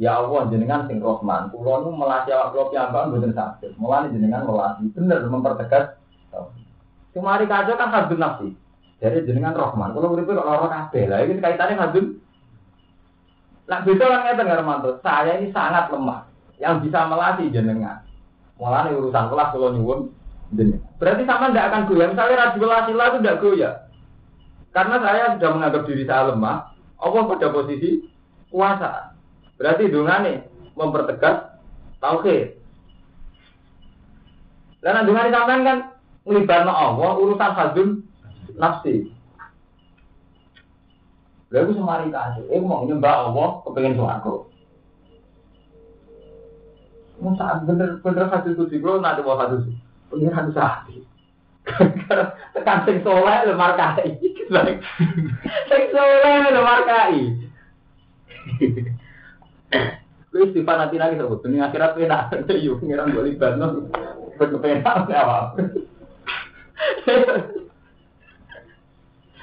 Ya 0.00 0.16
Allah 0.16 0.48
jenengan 0.48 0.88
sing 0.88 1.02
Rahman, 1.02 1.52
kula 1.52 1.84
nu 1.84 1.92
melatih 1.92 2.32
awak 2.32 2.56
kula 2.56 2.64
piyambak 2.72 3.12
mboten 3.12 3.36
saged. 3.36 3.76
Mulane 3.76 4.14
jenengan 4.14 4.48
melatih 4.48 4.88
bener 4.96 5.20
mempertegas 5.28 5.98
tauhid. 6.32 6.64
Kemari 7.12 7.44
kacau 7.50 7.74
kan 7.76 7.90
hadun 7.90 8.22
nafsi. 8.22 8.48
Jadi 9.02 9.28
jenengan 9.28 9.56
Rahman, 9.56 9.92
kalau 9.92 10.14
uripe 10.14 10.32
kok 10.32 10.46
lara 10.46 10.68
kabeh. 10.70 11.04
Lah 11.10 11.18
iki 11.26 11.42
kaitannya 11.42 11.76
hadun. 11.76 12.06
Lah 13.68 13.80
beda 13.86 14.04
kan 14.06 14.20
ngeten 14.26 14.50
karo 14.50 14.62
mantu. 14.62 14.90
Saya 15.02 15.38
ini 15.38 15.54
sangat 15.54 15.90
lemah. 15.94 16.26
Yang 16.60 16.88
bisa 16.88 17.08
melatih 17.08 17.48
jenengan. 17.52 18.02
Mulane 18.60 18.92
urusan 18.94 19.26
kelas 19.30 19.52
kalau 19.52 19.72
nyuwun. 19.72 20.00
Berarti 20.98 21.22
sama 21.24 21.48
tidak 21.48 21.70
akan 21.70 21.82
goyah. 21.86 22.08
Misalnya 22.10 22.42
radioasi 22.50 22.92
lah 22.92 23.06
itu 23.08 23.18
tidak 23.22 23.40
goyah. 23.40 23.74
Karena 24.70 24.96
saya 25.02 25.34
sudah 25.34 25.50
menganggap 25.56 25.82
diri 25.86 26.04
saya 26.06 26.30
lemah. 26.30 26.70
Allah 27.00 27.22
pada 27.26 27.48
posisi 27.50 28.06
kuasa. 28.52 29.16
Berarti 29.58 29.90
dungane 29.90 30.46
mempertegas 30.78 31.58
tauhid. 31.98 32.56
Dan 34.80 35.04
dungane 35.04 35.28
sampean 35.28 35.66
kan 35.66 35.78
ngelibatno 36.24 36.72
Allah 36.72 37.10
urusan 37.20 37.52
hadun 37.52 37.88
nafsi. 38.56 39.12
Lha 41.50 41.66
iku 41.66 41.74
semari 41.74 42.14
kasih, 42.14 42.46
eh 42.46 42.62
mau 42.62 42.86
nyembah 42.86 43.26
Allah 43.26 43.58
kepengen 43.66 43.98
swarga. 43.98 44.46
Mau 47.20 47.34
saat 47.36 47.66
bener-bener 47.66 48.26
hadis 48.30 48.54
kalau 48.56 49.02
nanti 49.02 49.20
mau 49.26 49.34
hadis 49.34 49.66
pengiran 50.08 50.54
sakti. 50.54 51.09
Tekan 52.54 52.78
sing 52.86 52.96
soleh 53.06 53.38
lho 53.46 53.54
markai. 53.54 54.18
Sing 55.68 55.82
soleh 55.92 56.34
lho 56.50 56.62
markai. 56.62 57.16
Kuwi 60.30 60.42
istighfar 60.50 60.76
nanti 60.76 60.96
lagi 60.98 61.18
sebut, 61.18 61.44
ini 61.46 61.62
akhirat 61.62 61.94
penak, 61.96 62.32
yuk 62.50 62.80
pengiran 62.82 63.14
gue 63.14 63.24
libatno, 63.30 63.90
berkepenak 64.36 65.08
apa? 65.10 65.38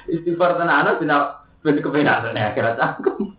Istighfar 0.08 0.56
tenan 0.56 0.98
dina 0.98 1.44
ben 1.60 1.82
kepenak 1.82 2.32
akhirat 2.32 2.78
cangkem. 2.80 3.36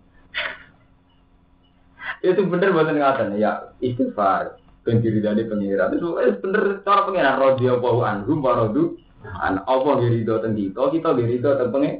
Itu 2.20 2.44
bener 2.52 2.76
buatan 2.76 3.00
ngaten 3.00 3.40
ya 3.40 3.72
istighfar 3.80 4.59
ben 4.84 5.04
diridani 5.04 5.44
pengiran. 5.46 5.96
Itu 5.96 6.18
eh, 6.20 6.36
bener 6.40 6.84
cara 6.86 7.08
pengiran 7.08 7.36
radhiyallahu 7.38 8.00
anhu 8.04 8.32
wa 8.40 8.52
radu 8.56 8.84
an 9.24 9.64
apa 9.64 9.90
ridho 10.00 10.40
teng 10.40 10.56
kita, 10.56 10.84
kita 10.96 11.10
ridho 11.16 11.52
teng 11.60 11.70
pengen. 11.72 11.94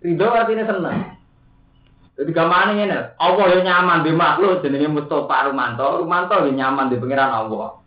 Ridho 0.00 0.26
artinya 0.30 0.64
seneng. 0.64 0.98
Jadi 2.20 2.36
gamane 2.36 2.76
ngene, 2.76 3.16
Allah 3.16 3.44
yo 3.48 3.58
nyaman 3.64 4.04
di 4.04 4.12
makhluk 4.12 4.60
jenenge 4.60 4.92
Mustofa 4.92 5.48
Rumanto, 5.48 6.04
Rumanto 6.04 6.36
yo 6.44 6.52
nyaman 6.52 6.92
di 6.92 7.00
pengiran 7.00 7.32
Allah. 7.32 7.80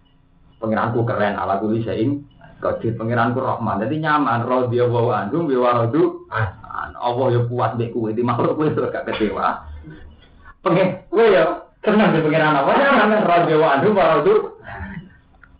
Pengiranku 0.57 1.05
keren 1.05 1.37
ala 1.37 1.61
kuli 1.61 1.85
saing 1.85 2.25
Kodir 2.63 2.95
pengiranku 2.95 3.43
Rahman, 3.43 3.83
jadi 3.83 3.99
nyaman. 3.99 4.47
Radhiyallahu 4.47 5.09
anhu 5.11 5.51
bi 5.51 5.59
waradu. 5.59 6.23
Allah 7.03 7.27
ya 7.35 7.41
puas 7.51 7.75
mbek 7.75 7.91
kowe, 7.91 8.07
di 8.15 8.23
makhluk 8.23 8.55
kowe 8.55 8.87
gak 8.87 9.03
kecewa. 9.11 9.67
Pengen 10.63 11.03
kowe 11.11 11.27
ya 11.27 11.62
seneng 11.83 12.15
di 12.15 12.19
pengiran 12.23 12.63
Allah 12.63 12.75
nyaman 12.79 13.21
radhiyallahu 13.27 13.73
anhu 13.77 13.89
waradu. 13.91 14.33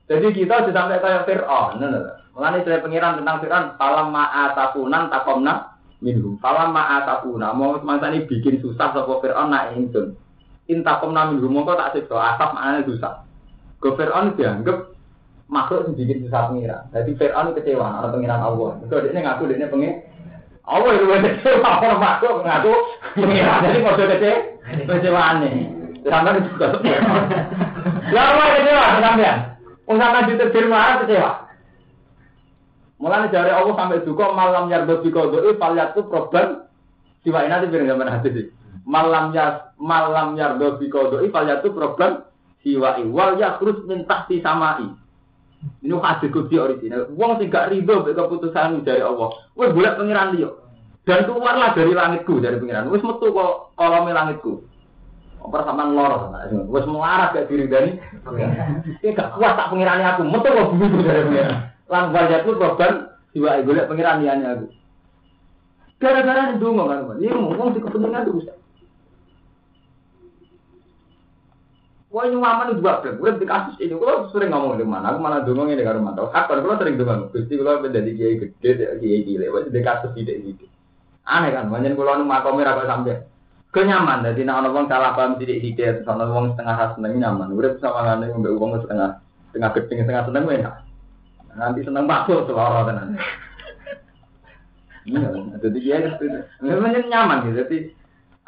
Jadi 0.07 0.28
kita 0.36 0.67
sudah 0.67 0.76
sampai 0.88 0.99
kayak 0.99 1.24
Fir'aun. 1.28 1.80
Mengenai 2.34 2.65
cerita 2.65 2.84
pengiran 2.84 3.19
tentang 3.19 3.39
Fir'aun, 3.43 3.65
falam 3.80 4.07
ma'atakunan 4.11 5.11
takomna 5.11 5.53
minhum. 6.03 6.36
Falam 6.43 6.76
ma'atakuna. 6.76 7.55
Mau 7.55 7.80
semasa 7.80 8.11
ini 8.11 8.28
bikin 8.28 8.59
susah 8.59 8.91
sopo 8.91 9.24
Fir'aun 9.24 9.51
nak 9.51 9.76
ingsun. 9.76 10.15
Intakomna 10.67 11.32
minhum. 11.32 11.51
Mongko 11.51 11.80
tak 11.80 11.95
siksa. 11.95 12.15
Asap 12.36 12.49
maknanya 12.55 12.82
susah. 12.88 13.13
Ke 13.80 13.89
Fir'aun 13.95 14.36
dianggap 14.36 14.91
makhluk 15.47 15.91
yang 15.91 15.95
bikin 15.95 16.17
susah 16.28 16.51
pengiran. 16.51 16.84
Jadi 16.91 17.11
Fir'aun 17.15 17.55
kecewa 17.55 17.88
orang 18.03 18.11
pengiran 18.15 18.41
Allah. 18.43 18.69
Itu 18.84 18.95
dia 18.99 19.19
ngaku 19.24 19.43
dia 19.51 19.67
pengen 19.71 19.93
Allah 20.63 20.91
itu 20.95 21.05
kecewa 21.07 21.69
orang 21.80 21.99
makhluk 21.99 22.36
ngaku 22.43 22.74
pengiran. 23.19 23.59
Jadi 23.63 23.78
mau 23.84 23.95
kecewa 23.95 24.36
kecewa 24.88 25.24
nih. 25.43 25.72
Sampai 26.04 26.43
juga. 26.47 26.68
Lama 28.12 28.45
kecewa 28.60 28.84
sampean. 28.99 29.38
Usaha 29.84 30.20
ditetir 30.28 30.66
marah 30.68 31.04
kecewa. 31.04 31.32
Mulanya 33.04 33.28
dari 33.36 33.51
Allah 33.51 33.76
sampai 33.76 34.06
juga 34.08 34.32
malam 34.32 34.72
yardo 34.72 35.04
bikodoi 35.04 35.60
faliat 35.60 35.91
itu 35.91 36.08
problem. 36.08 36.64
Siwa 37.24 37.43
ini 37.43 37.51
nanti 37.51 37.68
biar 37.68 37.84
zaman 37.88 38.08
hati 38.08 38.30
sih. 38.32 38.47
Malam 38.88 39.36
ya 39.36 39.76
malam 39.76 40.39
yardo 40.39 40.80
bikodoi 40.80 41.28
faliat 41.28 41.64
itu 41.64 41.76
problem. 41.76 42.24
Siwa 42.64 42.95
iwal 43.04 43.36
ya 43.36 43.60
terus 43.60 43.84
minta 43.84 44.24
si 44.32 44.39
samai. 44.39 44.88
Ini 45.84 45.95
hadis 45.99 46.32
kudsi 46.32 46.60
original. 46.60 47.12
Wong 47.16 47.39
sing 47.39 47.47
gak 47.51 47.72
ridho 47.72 48.04
mbek 48.04 48.16
keputusan 48.16 48.84
dari 48.84 49.04
Allah. 49.04 49.32
Wes 49.56 49.72
boleh 49.72 49.95
pengiran 49.95 50.36
dia. 50.36 50.51
Dan 51.04 51.28
keluarlah 51.28 51.76
dari 51.76 51.91
langitku 51.91 52.39
dari 52.39 52.60
pengiran. 52.60 52.88
Wes 52.91 53.04
metu 53.04 53.32
kok 53.36 53.76
kolome 53.76 54.12
langitku. 54.16 54.64
Apa 55.43 55.57
sama. 55.67 55.83
Wes 56.71 56.87
melarat 56.87 57.35
gak 57.35 57.47
diri 57.51 57.67
dari. 57.67 57.99
Ini 59.03 59.11
gak 59.11 59.35
kuat 59.35 59.59
tak 59.59 59.69
pengirani 59.69 60.03
aku. 60.07 60.23
Metu 60.23 60.49
kok 60.49 60.69
begitu 60.75 60.97
dari 61.03 61.21
pengiran. 61.27 61.57
Lang 61.91 62.15
wajah 62.15 62.39
tuh 62.47 62.55
korban 62.55 62.93
jiwa 63.35 63.59
golek 63.67 63.89
pengiran 63.91 64.23
liane 64.23 64.45
aku. 64.47 64.65
Gara-gara 65.99 66.51
ini 66.51 66.59
dungo 66.59 66.83
kan, 66.87 67.15
Ini 67.15 67.31
ngomong 67.31 67.75
di 67.75 67.79
kepentingan 67.79 68.27
tuh 68.27 68.35
bisa. 68.35 68.53
Wah 72.13 72.29
ini 72.29 72.37
waman 72.37 72.77
juga 72.77 73.01
bro, 73.01 73.17
gue 73.17 73.41
di 73.41 73.45
kasus 73.49 73.73
ini, 73.81 73.97
gue 73.97 74.13
sering 74.29 74.53
ngomong 74.53 74.77
di 74.77 74.85
mana, 74.85 75.09
aku 75.09 75.17
malah 75.17 75.41
dongeng 75.41 75.73
ini 75.73 75.81
karo 75.81 75.97
mantau. 75.97 76.29
Kapan 76.29 76.61
gue 76.61 76.77
sering 76.77 76.95
dongeng, 77.01 77.33
gusti 77.33 77.57
gue 77.57 77.65
menjadi 77.65 78.11
kiai 78.13 78.37
gede, 78.37 79.01
kiai 79.01 79.25
gile, 79.25 79.49
gue 79.49 79.73
di 79.73 79.81
kasus 79.81 80.13
tidak 80.13 80.45
gitu. 80.45 80.69
Aneh 81.25 81.49
kan, 81.49 81.73
banyak 81.73 81.97
gue 81.97 82.05
lalu 82.05 82.21
makomir 82.21 82.69
apa 82.69 82.85
sampai 82.85 83.17
kenyaman, 83.74 84.21
jadi 84.21 84.45
nak 84.45 84.69
orang 84.69 84.86
salah 84.86 85.17
paham 85.17 85.41
tidak 85.41 85.59
tidak, 85.65 86.05
terus 86.05 86.07
orang 86.07 86.53
setengah 86.53 86.76
khas 86.78 86.91
seneng 86.93 87.13
nyaman, 87.17 87.57
gue 87.57 87.74
bisa 87.74 87.89
malah 87.89 88.21
nih 88.21 88.30
uang 88.32 88.80
setengah 88.86 89.24
Tengah 89.53 89.69
gedeng 89.78 90.09
tengah 90.09 90.26
seneng 90.26 90.49
enak. 90.49 90.76
Nanti 91.53 91.86
seneng 91.86 92.09
bakso 92.09 92.41
seloro 92.49 92.89
tenan. 92.89 93.13
Iya, 95.05 95.30
jadi 95.61 95.78
dia 95.78 95.97
itu 96.09 96.26
memang 96.65 97.05
nyaman 97.05 97.45
gitu. 97.45 97.61
Jadi 97.61 97.78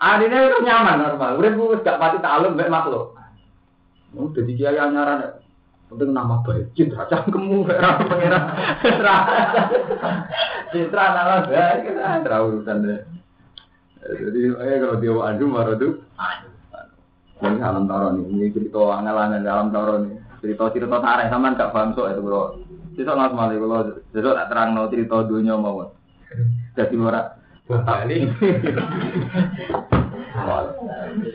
adine 0.01 0.49
itu 0.49 0.57
nyaman 0.65 0.97
normal. 1.05 1.38
Urip 1.38 1.53
wis 1.78 1.86
gak 1.86 2.01
pati 2.01 2.17
takluk 2.26 2.57
mbek 2.57 2.73
makhluk. 2.73 3.13
Oh, 4.17 4.34
jadi 4.34 4.49
kiai 4.57 4.80
anyaran 4.82 5.45
penting 5.91 6.09
nama 6.15 6.41
baik 6.41 6.73
citra 6.73 7.05
cangkemmu 7.05 7.67
pengira 8.09 8.39
citra 10.73 11.05
nama 11.13 11.45
baik 11.45 11.78
kita 11.86 12.26
ora 12.26 12.38
urusan 12.41 12.78
deh 12.82 12.99
jadi 14.06 14.41
eh 14.53 14.78
kalau 14.82 14.95
dia 15.01 15.14
adu 15.18 15.45
marah 15.49 15.76
tuh 15.78 15.93
ini 17.41 17.60
alam 17.62 17.89
taro 17.89 18.14
nih 18.14 18.26
ini 18.30 18.45
cerita 18.53 18.82
angan-angan 18.93 19.43
alam 19.43 19.70
taro 19.74 19.93
nih 20.06 20.14
cerita 20.39 20.64
cerita 20.72 20.97
tarik 21.01 21.28
sama 21.34 21.58
gak 21.58 21.74
paham 21.74 21.97
itu 21.97 22.22
bro 22.22 22.43
cerita 22.93 23.12
nggak 23.18 23.32
semali 23.34 23.56
kalau 23.58 23.82
cerita 24.14 24.30
tak 24.38 24.47
terang 24.53 24.70
no 24.78 24.84
cerita 24.88 25.16
dunia 25.26 25.56
mau 25.58 25.89
jadi 26.76 26.95
ora 26.99 27.24
Balik. 27.66 28.30
Wah. 30.45 30.70
Alhamdulillah. 30.78 31.34